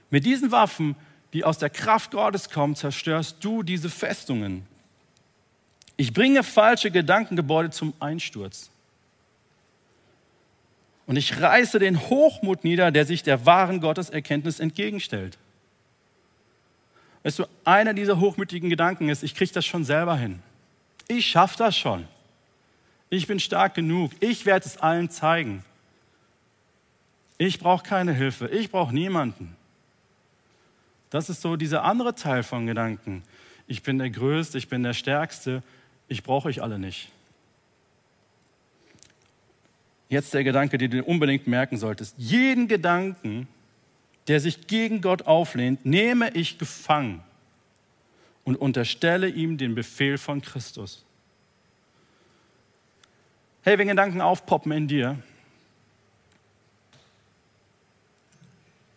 Mit 0.10 0.26
diesen 0.26 0.52
Waffen 0.52 0.96
die 1.34 1.44
aus 1.44 1.58
der 1.58 1.70
Kraft 1.70 2.12
Gottes 2.12 2.50
kommen, 2.50 2.76
zerstörst 2.76 3.44
du 3.44 3.64
diese 3.64 3.90
Festungen. 3.90 4.66
Ich 5.98 6.14
bringe 6.14 6.44
falsche 6.44 6.92
Gedankengebäude 6.92 7.70
zum 7.70 7.94
Einsturz. 8.00 8.70
Und 11.08 11.16
ich 11.16 11.42
reiße 11.42 11.80
den 11.80 12.00
Hochmut 12.10 12.64
nieder, 12.64 12.92
der 12.92 13.06
sich 13.06 13.24
der 13.24 13.46
wahren 13.46 13.80
Gotteserkenntnis 13.80 14.60
entgegenstellt. 14.60 15.38
Weißt 17.24 17.40
du, 17.40 17.46
einer 17.66 17.94
dieser 17.94 18.20
hochmütigen 18.20 18.70
Gedanken 18.70 19.10
ist, 19.10 19.24
ich 19.24 19.34
kriege 19.34 19.52
das 19.54 19.66
schon 19.66 19.84
selber 19.84 20.18
hin. 20.18 20.42
Ich 21.08 21.26
schaffe 21.26 21.58
das 21.58 21.78
schon. 21.78 22.08
Ich 23.10 23.26
bin 23.26 23.40
stark 23.40 23.74
genug. 23.74 24.12
Ich 24.20 24.46
werde 24.46 24.66
es 24.66 24.78
allen 24.78 25.10
zeigen. 25.10 25.64
Ich 27.38 27.60
brauche 27.60 27.84
keine 27.84 28.14
Hilfe. 28.14 28.50
Ich 28.50 28.70
brauche 28.70 28.94
niemanden. 28.94 29.56
Das 31.10 31.30
ist 31.30 31.42
so 31.42 31.56
dieser 31.56 31.84
andere 31.84 32.16
Teil 32.16 32.44
von 32.44 32.68
Gedanken. 32.68 33.24
Ich 33.68 33.84
bin 33.84 33.98
der 33.98 34.10
Größte, 34.10 34.58
ich 34.58 34.68
bin 34.68 34.84
der 34.84 34.94
Stärkste, 34.94 35.64
ich 36.08 36.24
brauche 36.24 36.50
euch 36.50 36.62
alle 36.62 36.80
nicht. 36.80 37.10
Jetzt 40.10 40.34
der 40.34 40.44
Gedanke, 40.44 40.78
den 40.78 40.92
du 40.92 41.04
unbedingt 41.04 41.48
merken 41.48 41.78
solltest. 41.78 42.16
Jeden 42.18 42.68
Gedanken, 42.68 43.48
der 44.28 44.40
sich 44.40 44.68
gegen 44.68 45.02
Gott 45.02 45.24
auflehnt, 45.24 45.86
nehme 45.86 46.30
ich 46.32 46.58
gefangen 46.58 47.22
und 48.44 48.56
unterstelle 48.56 49.28
ihm 49.28 49.58
den 49.58 49.76
Befehl 49.76 50.18
von 50.18 50.42
Christus. 50.42 51.04
Hey, 53.64 53.78
wenn 53.78 53.90
Gedanken 53.90 54.22
aufpoppen 54.22 54.72
in 54.72 54.88
dir, 54.88 55.18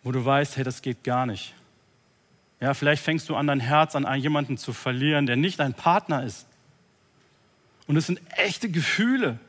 wo 0.03 0.11
du 0.11 0.23
weißt, 0.23 0.55
hey, 0.55 0.63
das 0.63 0.81
geht 0.81 1.03
gar 1.03 1.25
nicht, 1.25 1.53
ja, 2.61 2.73
vielleicht 2.75 3.03
fängst 3.03 3.27
du 3.27 3.35
an, 3.35 3.47
dein 3.47 3.59
Herz 3.59 3.95
an 3.95 4.05
jemanden 4.19 4.55
zu 4.55 4.71
verlieren, 4.71 5.25
der 5.25 5.35
nicht 5.35 5.59
dein 5.59 5.73
Partner 5.73 6.23
ist. 6.23 6.45
Und 7.87 7.97
es 7.97 8.05
sind 8.05 8.21
echte 8.37 8.69
Gefühle, 8.69 9.39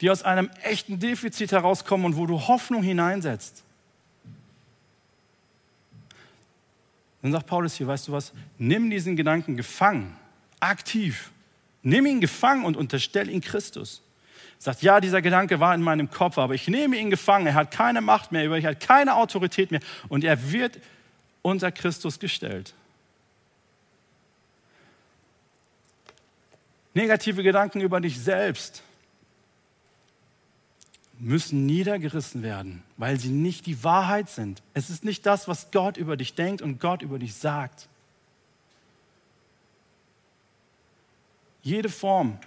die 0.00 0.10
aus 0.10 0.22
einem 0.22 0.50
echten 0.62 0.98
Defizit 0.98 1.52
herauskommen 1.52 2.06
und 2.06 2.16
wo 2.16 2.26
du 2.26 2.48
Hoffnung 2.48 2.82
hineinsetzt. 2.82 3.62
Dann 7.22 7.32
sagt 7.32 7.46
Paulus 7.46 7.74
hier, 7.74 7.86
weißt 7.86 8.08
du 8.08 8.12
was, 8.12 8.32
nimm 8.58 8.90
diesen 8.90 9.16
Gedanken 9.16 9.56
gefangen, 9.56 10.16
aktiv. 10.60 11.32
Nimm 11.82 12.06
ihn 12.06 12.20
gefangen 12.20 12.64
und 12.64 12.76
unterstell 12.76 13.30
ihn 13.30 13.40
Christus. 13.40 14.02
Sagt, 14.58 14.82
ja, 14.82 15.00
dieser 15.00 15.22
Gedanke 15.22 15.60
war 15.60 15.74
in 15.74 15.82
meinem 15.82 16.10
Kopf, 16.10 16.38
aber 16.38 16.54
ich 16.54 16.68
nehme 16.68 16.96
ihn 16.96 17.10
gefangen. 17.10 17.46
Er 17.46 17.54
hat 17.54 17.70
keine 17.70 18.00
Macht 18.00 18.32
mehr 18.32 18.44
über 18.44 18.56
mich, 18.56 18.64
er 18.64 18.72
hat 18.72 18.80
keine 18.80 19.14
Autorität 19.14 19.70
mehr 19.70 19.80
und 20.08 20.24
er 20.24 20.52
wird 20.52 20.78
unter 21.42 21.70
Christus 21.70 22.18
gestellt. 22.18 22.74
Negative 26.94 27.42
Gedanken 27.42 27.80
über 27.80 28.00
dich 28.00 28.18
selbst 28.18 28.82
müssen 31.18 31.66
niedergerissen 31.66 32.42
werden, 32.42 32.82
weil 32.96 33.18
sie 33.18 33.30
nicht 33.30 33.66
die 33.66 33.82
Wahrheit 33.82 34.28
sind. 34.28 34.62
Es 34.74 34.90
ist 34.90 35.04
nicht 35.04 35.24
das, 35.24 35.48
was 35.48 35.70
Gott 35.70 35.96
über 35.96 36.16
dich 36.16 36.34
denkt 36.34 36.62
und 36.62 36.80
Gott 36.80 37.02
über 37.02 37.18
dich 37.18 37.34
sagt. 37.34 37.88
Jede 41.62 41.88
Form 41.88 42.38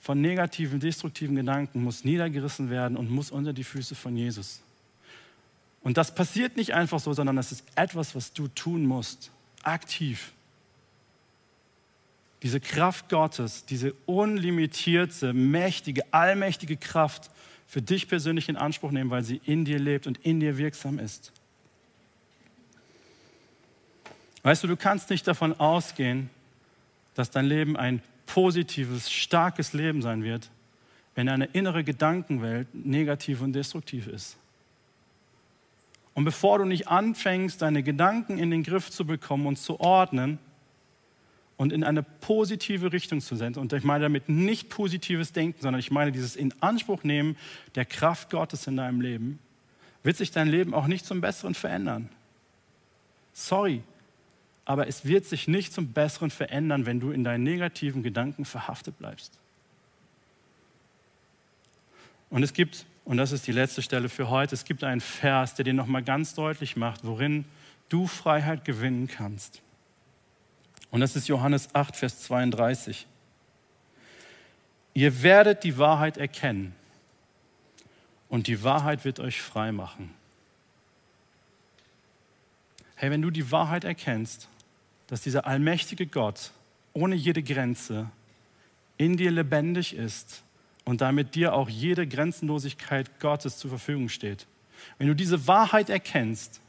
von 0.00 0.20
negativen, 0.20 0.80
destruktiven 0.80 1.36
Gedanken 1.36 1.82
muss 1.82 2.04
niedergerissen 2.04 2.70
werden 2.70 2.96
und 2.96 3.10
muss 3.10 3.30
unter 3.30 3.52
die 3.52 3.64
Füße 3.64 3.94
von 3.94 4.16
Jesus. 4.16 4.60
Und 5.82 5.96
das 5.96 6.14
passiert 6.14 6.56
nicht 6.56 6.74
einfach 6.74 7.00
so, 7.00 7.12
sondern 7.12 7.36
das 7.36 7.52
ist 7.52 7.64
etwas, 7.74 8.14
was 8.14 8.32
du 8.32 8.48
tun 8.48 8.84
musst, 8.86 9.30
aktiv. 9.62 10.32
Diese 12.42 12.60
Kraft 12.60 13.08
Gottes, 13.08 13.66
diese 13.66 13.94
unlimitierte, 14.06 15.32
mächtige, 15.32 16.02
allmächtige 16.12 16.76
Kraft 16.76 17.30
für 17.70 17.80
dich 17.80 18.08
persönlich 18.08 18.48
in 18.48 18.56
Anspruch 18.56 18.90
nehmen, 18.90 19.10
weil 19.10 19.22
sie 19.22 19.40
in 19.44 19.64
dir 19.64 19.78
lebt 19.78 20.08
und 20.08 20.18
in 20.18 20.40
dir 20.40 20.58
wirksam 20.58 20.98
ist. 20.98 21.30
Weißt 24.42 24.64
du, 24.64 24.66
du 24.66 24.76
kannst 24.76 25.08
nicht 25.08 25.24
davon 25.28 25.52
ausgehen, 25.60 26.30
dass 27.14 27.30
dein 27.30 27.46
Leben 27.46 27.76
ein 27.76 28.02
positives, 28.26 29.08
starkes 29.12 29.72
Leben 29.72 30.02
sein 30.02 30.24
wird, 30.24 30.50
wenn 31.14 31.28
deine 31.28 31.44
innere 31.44 31.84
Gedankenwelt 31.84 32.66
negativ 32.74 33.40
und 33.40 33.52
destruktiv 33.52 34.08
ist. 34.08 34.36
Und 36.14 36.24
bevor 36.24 36.58
du 36.58 36.64
nicht 36.64 36.88
anfängst, 36.88 37.62
deine 37.62 37.84
Gedanken 37.84 38.36
in 38.38 38.50
den 38.50 38.64
Griff 38.64 38.90
zu 38.90 39.06
bekommen 39.06 39.46
und 39.46 39.60
zu 39.60 39.78
ordnen 39.78 40.40
und 41.60 41.74
in 41.74 41.84
eine 41.84 42.02
positive 42.02 42.90
Richtung 42.90 43.20
zu 43.20 43.36
senden, 43.36 43.60
und 43.60 43.70
ich 43.74 43.84
meine 43.84 44.04
damit 44.04 44.30
nicht 44.30 44.70
positives 44.70 45.32
Denken, 45.32 45.60
sondern 45.60 45.78
ich 45.78 45.90
meine 45.90 46.10
dieses 46.10 46.34
Inanspruchnehmen 46.34 47.36
der 47.74 47.84
Kraft 47.84 48.30
Gottes 48.30 48.66
in 48.66 48.78
deinem 48.78 49.02
Leben, 49.02 49.38
wird 50.02 50.16
sich 50.16 50.30
dein 50.30 50.48
Leben 50.48 50.72
auch 50.72 50.86
nicht 50.86 51.04
zum 51.04 51.20
Besseren 51.20 51.52
verändern. 51.52 52.08
Sorry, 53.34 53.82
aber 54.64 54.86
es 54.86 55.04
wird 55.04 55.26
sich 55.26 55.48
nicht 55.48 55.74
zum 55.74 55.88
Besseren 55.88 56.30
verändern, 56.30 56.86
wenn 56.86 56.98
du 56.98 57.10
in 57.10 57.24
deinen 57.24 57.44
negativen 57.44 58.02
Gedanken 58.02 58.46
verhaftet 58.46 58.96
bleibst. 58.96 59.38
Und 62.30 62.42
es 62.42 62.54
gibt, 62.54 62.86
und 63.04 63.18
das 63.18 63.32
ist 63.32 63.46
die 63.46 63.52
letzte 63.52 63.82
Stelle 63.82 64.08
für 64.08 64.30
heute, 64.30 64.54
es 64.54 64.64
gibt 64.64 64.82
einen 64.82 65.02
Vers, 65.02 65.56
der 65.56 65.66
dir 65.66 65.74
nochmal 65.74 66.02
ganz 66.02 66.32
deutlich 66.32 66.76
macht, 66.76 67.04
worin 67.04 67.44
du 67.90 68.06
Freiheit 68.06 68.64
gewinnen 68.64 69.08
kannst. 69.08 69.60
Und 70.90 71.00
das 71.00 71.16
ist 71.16 71.28
Johannes 71.28 71.74
8, 71.74 71.96
Vers 71.96 72.22
32. 72.22 73.06
Ihr 74.94 75.22
werdet 75.22 75.64
die 75.64 75.78
Wahrheit 75.78 76.16
erkennen 76.16 76.74
und 78.28 78.46
die 78.46 78.62
Wahrheit 78.64 79.04
wird 79.04 79.20
euch 79.20 79.40
frei 79.40 79.72
machen. 79.72 80.12
Hey, 82.96 83.10
wenn 83.10 83.22
du 83.22 83.30
die 83.30 83.50
Wahrheit 83.50 83.84
erkennst 83.84 84.48
dass 85.10 85.22
dieser 85.22 85.44
allmächtige 85.44 86.06
Gott 86.06 86.52
ohne 86.92 87.16
jede 87.16 87.42
Grenze 87.42 88.08
in 88.96 89.16
dir 89.16 89.32
lebendig 89.32 89.96
ist 89.96 90.44
und 90.84 91.00
damit 91.00 91.34
dir 91.34 91.52
auch 91.52 91.68
jede 91.68 92.06
Grenzenlosigkeit 92.06 93.18
Gottes 93.18 93.58
zur 93.58 93.70
Verfügung 93.70 94.08
steht. 94.08 94.46
Wenn 94.98 95.08
du 95.08 95.14
diese 95.14 95.48
Wahrheit 95.48 95.90
erkennst 95.90 96.60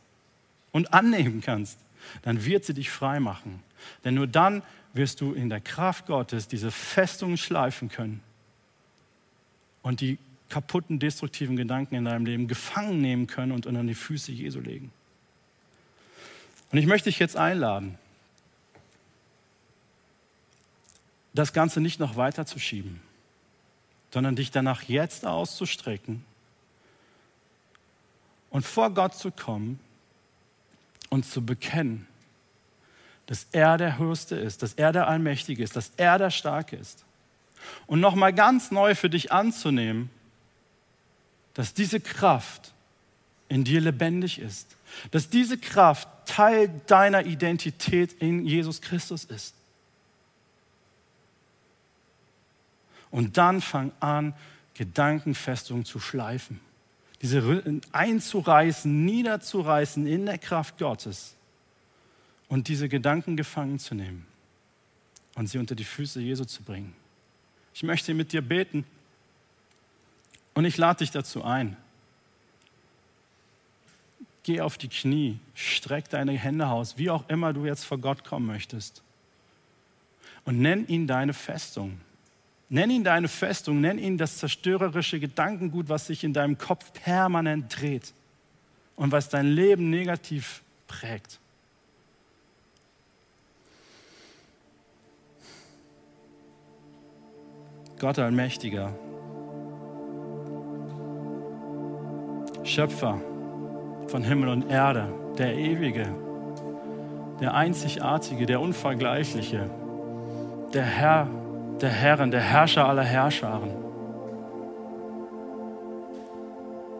und 0.72 0.92
annehmen 0.92 1.42
kannst, 1.42 1.78
dann 2.22 2.46
wird 2.46 2.66
sie 2.66 2.74
dich 2.74 2.90
frei 2.90 3.20
machen. 3.20 3.62
Denn 4.04 4.16
nur 4.16 4.28
dann 4.28 4.64
wirst 4.94 5.22
du 5.22 5.34
in 5.34 5.50
der 5.50 5.62
Kraft 5.62 6.08
Gottes 6.08 6.48
diese 6.48 6.72
Festungen 6.72 7.38
schleifen 7.38 7.90
können 7.90 8.22
und 9.82 10.02
die 10.02 10.18
kaputten, 10.50 11.00
destruktiven 11.00 11.56
Gedanken 11.56 11.96
in 11.96 12.06
deinem 12.06 12.26
Leben 12.26 12.48
gefangen 12.48 13.02
nehmen 13.02 13.28
können 13.28 13.52
und 13.52 13.66
unter 13.66 13.84
die 13.84 13.96
Füße 13.96 14.32
Jesu 14.32 14.60
legen. 14.60 14.92
Und 16.72 16.78
ich 16.78 16.86
möchte 16.86 17.10
dich 17.10 17.20
jetzt 17.20 17.38
einladen, 17.38 17.98
das 21.34 21.54
Ganze 21.54 21.80
nicht 21.80 22.00
noch 22.00 22.18
weiter 22.18 22.46
zu 22.46 22.60
schieben, 22.60 23.02
sondern 24.14 24.36
dich 24.36 24.52
danach 24.52 24.84
jetzt 24.84 25.26
auszustrecken 25.26 26.26
und 28.50 28.66
vor 28.66 28.94
Gott 28.94 29.16
zu 29.16 29.32
kommen 29.32 29.80
und 31.12 31.26
zu 31.26 31.46
bekennen, 31.46 32.08
dass 33.28 33.46
er 33.52 33.78
der 33.78 34.00
Höchste 34.00 34.36
ist, 34.36 34.64
dass 34.64 34.74
er 34.74 34.92
der 34.92 35.08
Allmächtige 35.08 35.64
ist, 35.64 35.76
dass 35.76 35.92
er 35.98 36.18
der 36.18 36.32
Starke 36.32 36.76
ist. 36.76 37.06
Und 37.86 38.00
nochmal 38.00 38.34
ganz 38.34 38.72
neu 38.72 38.96
für 38.96 39.10
dich 39.10 39.32
anzunehmen, 39.32 40.10
dass 41.54 41.74
diese 41.76 42.00
Kraft 42.00 42.74
in 43.50 43.64
dir 43.64 43.82
lebendig 43.82 44.40
ist, 44.40 44.76
dass 45.12 45.30
diese 45.30 45.58
Kraft 45.58 46.08
Teil 46.26 46.70
deiner 46.88 47.26
Identität 47.26 48.14
in 48.14 48.46
Jesus 48.46 48.82
Christus 48.82 49.26
ist. 49.26 49.54
Und 53.10 53.38
dann 53.38 53.60
fang 53.60 53.92
an, 54.00 54.34
Gedankenfestungen 54.74 55.84
zu 55.84 56.00
schleifen. 56.00 56.62
Diese 57.22 57.82
einzureißen, 57.92 59.06
niederzureißen 59.06 60.08
in 60.08 60.26
der 60.26 60.38
Kraft 60.38 60.78
Gottes 60.80 61.36
und 62.48 62.68
diese 62.68 62.90
Gedanken 62.90 63.38
gefangen 63.38 63.78
zu 63.78 63.94
nehmen 63.94 64.26
und 65.36 65.48
sie 65.48 65.60
unter 65.60 65.76
die 65.76 65.84
Füße 65.84 66.20
Jesu 66.20 66.46
zu 66.46 66.64
bringen. 66.64 66.96
Ich 67.74 67.84
möchte 67.84 68.14
mit 68.14 68.34
dir 68.34 68.42
beten 68.42 68.86
und 70.54 70.66
ich 70.66 70.78
lade 70.78 71.00
dich 71.00 71.12
dazu 71.12 71.44
ein. 71.44 71.78
Geh 74.44 74.62
auf 74.62 74.78
die 74.78 74.90
Knie, 74.90 75.40
streck 75.54 76.10
deine 76.10 76.34
Hände 76.34 76.68
aus, 76.68 76.98
wie 76.98 77.12
auch 77.12 77.30
immer 77.30 77.54
du 77.54 77.66
jetzt 77.66 77.86
vor 77.86 78.00
Gott 78.00 78.24
kommen 78.24 78.48
möchtest. 78.48 79.04
Und 80.44 80.60
nenn 80.60 80.88
ihn 80.88 81.06
deine 81.06 81.34
Festung. 81.34 82.02
Nenn 82.74 82.90
ihn 82.90 83.04
deine 83.04 83.28
Festung, 83.28 83.82
nenn 83.82 83.98
ihn 83.98 84.18
das 84.18 84.38
zerstörerische 84.38 85.20
Gedankengut, 85.20 85.90
was 85.90 86.08
sich 86.08 86.24
in 86.24 86.32
deinem 86.32 86.58
Kopf 86.58 86.94
permanent 86.94 87.82
dreht 87.82 88.14
und 88.96 89.12
was 89.12 89.28
dein 89.28 89.48
Leben 89.48 89.90
negativ 89.90 90.64
prägt. 90.88 91.42
Gott 98.00 98.18
allmächtiger, 98.18 98.94
Schöpfer 102.64 103.20
von 104.08 104.24
Himmel 104.24 104.48
und 104.48 104.70
Erde, 104.72 105.14
der 105.38 105.58
Ewige, 105.58 106.08
der 107.42 107.54
Einzigartige, 107.54 108.46
der 108.46 108.62
Unvergleichliche, 108.62 109.70
der 110.74 110.86
Herr 110.86 111.41
der 111.82 111.90
Herren, 111.90 112.32
der 112.32 112.42
Herrscher 112.42 112.88
aller 112.88 113.04
Herrscharen. 113.04 113.72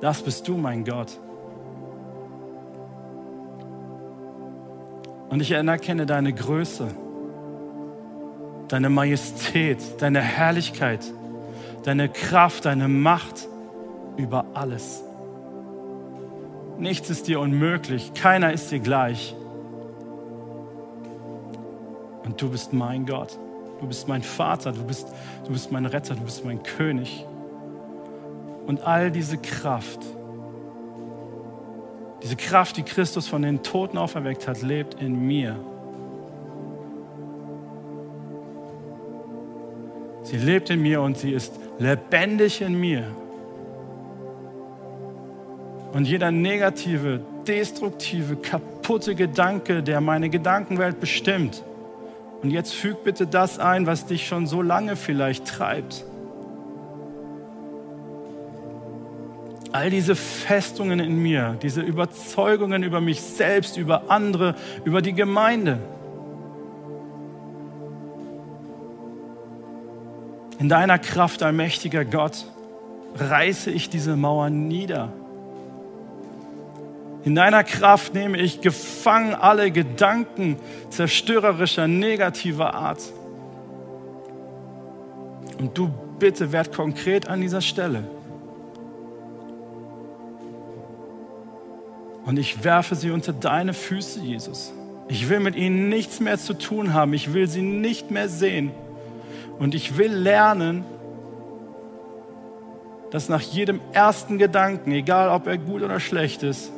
Das 0.02 0.22
bist 0.24 0.48
du, 0.48 0.58
mein 0.58 0.84
Gott. 0.84 1.18
Und 5.30 5.40
ich 5.42 5.56
anerkenne 5.56 6.06
deine 6.06 6.34
Größe, 6.34 6.88
deine 8.68 8.90
Majestät, 8.90 9.78
deine 10.00 10.20
Herrlichkeit, 10.20 11.06
deine 11.84 12.10
Kraft, 12.10 12.66
deine 12.66 12.88
Macht 12.88 13.48
über 14.18 14.46
alles. 14.54 15.04
Nichts 16.80 17.10
ist 17.10 17.28
dir 17.28 17.40
unmöglich, 17.40 18.14
keiner 18.14 18.52
ist 18.52 18.72
dir 18.72 18.80
gleich. 18.80 19.36
Und 22.26 22.42
du 22.42 22.50
bist 22.50 22.74
mein 22.74 23.06
Gott. 23.06 23.38
Du 23.82 23.88
bist 23.88 24.08
mein 24.08 24.22
Vater, 24.22 24.72
du 24.72 24.84
bist, 24.84 25.08
du 25.44 25.52
bist 25.52 25.72
mein 25.72 25.88
Retter, 25.88 26.14
du 26.14 26.22
bist 26.22 26.46
mein 26.46 26.62
König. 26.62 27.26
Und 28.68 28.84
all 28.84 29.12
diese 29.12 29.38
Kraft, 29.38 30.00
diese 32.22 32.36
Kraft, 32.36 32.78
die 32.78 32.84
Christus 32.84 33.28
von 33.28 33.42
den 33.42 33.64
Toten 33.64 33.98
auferweckt 33.98 34.48
hat, 34.48 34.62
lebt 34.62 35.02
in 35.02 35.26
mir. 35.26 35.60
Sie 40.24 40.38
lebt 40.38 40.70
in 40.70 40.84
mir 40.84 41.02
und 41.02 41.18
sie 41.18 41.32
ist 41.32 41.52
lebendig 41.80 42.62
in 42.62 42.80
mir. 42.80 43.04
Und 45.94 46.08
jeder 46.08 46.30
negative, 46.30 47.20
destruktive, 47.48 48.36
kaputte 48.36 49.16
Gedanke, 49.16 49.82
der 49.82 50.00
meine 50.00 50.30
Gedankenwelt 50.30 51.00
bestimmt, 51.00 51.64
und 52.44 52.50
jetzt 52.50 52.74
füg 52.74 53.04
bitte 53.04 53.28
das 53.28 53.60
ein, 53.60 53.86
was 53.86 54.06
dich 54.06 54.28
schon 54.28 54.48
so 54.48 54.62
lange 54.62 54.96
vielleicht 54.96 55.46
treibt. 55.46 56.06
All 59.72 59.90
diese 59.90 60.16
Festungen 60.16 61.00
in 61.00 61.22
mir, 61.22 61.58
diese 61.62 61.82
Überzeugungen 61.82 62.84
über 62.84 63.00
mich 63.00 63.22
selbst, 63.22 63.78
über 63.78 64.10
andere, 64.10 64.56
über 64.84 65.02
die 65.02 65.14
Gemeinde. 65.14 65.80
In 70.60 70.68
deiner 70.68 71.00
Kraft, 71.00 71.42
allmächtiger 71.42 72.04
Gott, 72.04 72.46
reiße 73.16 73.72
ich 73.72 73.90
diese 73.90 74.16
Mauern 74.16 74.68
nieder. 74.68 75.14
In 77.24 77.36
deiner 77.36 77.64
Kraft 77.64 78.14
nehme 78.14 78.40
ich 78.40 78.62
gefangen 78.62 79.36
alle 79.36 79.72
Gedanken 79.72 80.58
zerstörerischer, 80.90 81.88
negativer 81.88 82.74
Art. 82.74 83.02
Und 85.60 85.78
du 85.78 85.92
bitte 86.18 86.52
werd 86.52 86.74
konkret 86.74 87.28
an 87.28 87.42
dieser 87.42 87.62
Stelle. 87.62 88.04
Und 92.26 92.40
ich 92.40 92.64
werfe 92.64 92.96
sie 92.96 93.12
unter 93.12 93.34
deine 93.34 93.74
Füße, 93.74 94.20
Jesus. 94.22 94.74
Ich 95.08 95.30
will 95.30 95.40
mit 95.40 95.56
ihnen 95.56 95.90
nichts 95.90 96.20
mehr 96.20 96.40
zu 96.40 96.54
tun 96.54 96.94
haben. 96.94 97.14
Ich 97.14 97.34
will 97.34 97.48
sie 97.48 97.62
nicht 97.62 98.10
mehr 98.10 98.30
sehen. 98.30 98.72
Und 99.60 99.76
ich 99.76 99.98
will 99.98 100.14
lernen, 100.14 100.86
dass 103.12 103.30
nach 103.30 103.42
jedem 103.42 103.82
ersten 103.92 104.38
Gedanken, 104.38 104.92
egal 104.92 105.30
ob 105.30 105.46
er 105.46 105.58
gut 105.58 105.82
oder 105.82 106.00
schlecht 106.00 106.44
ist, 106.44 106.72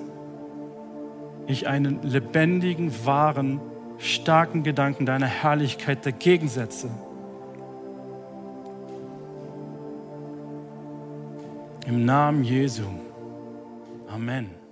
ich 1.48 1.68
einen 1.68 2.02
lebendigen, 2.04 3.06
wahren, 3.06 3.60
starken 3.98 4.64
Gedanken 4.64 5.06
deiner 5.06 5.28
Herrlichkeit 5.28 6.06
dagegen 6.06 6.48
setze. 6.48 6.89
Im 11.86 12.06
Namen 12.06 12.44
Jesu. 12.44 12.84
Amen. 14.08 14.62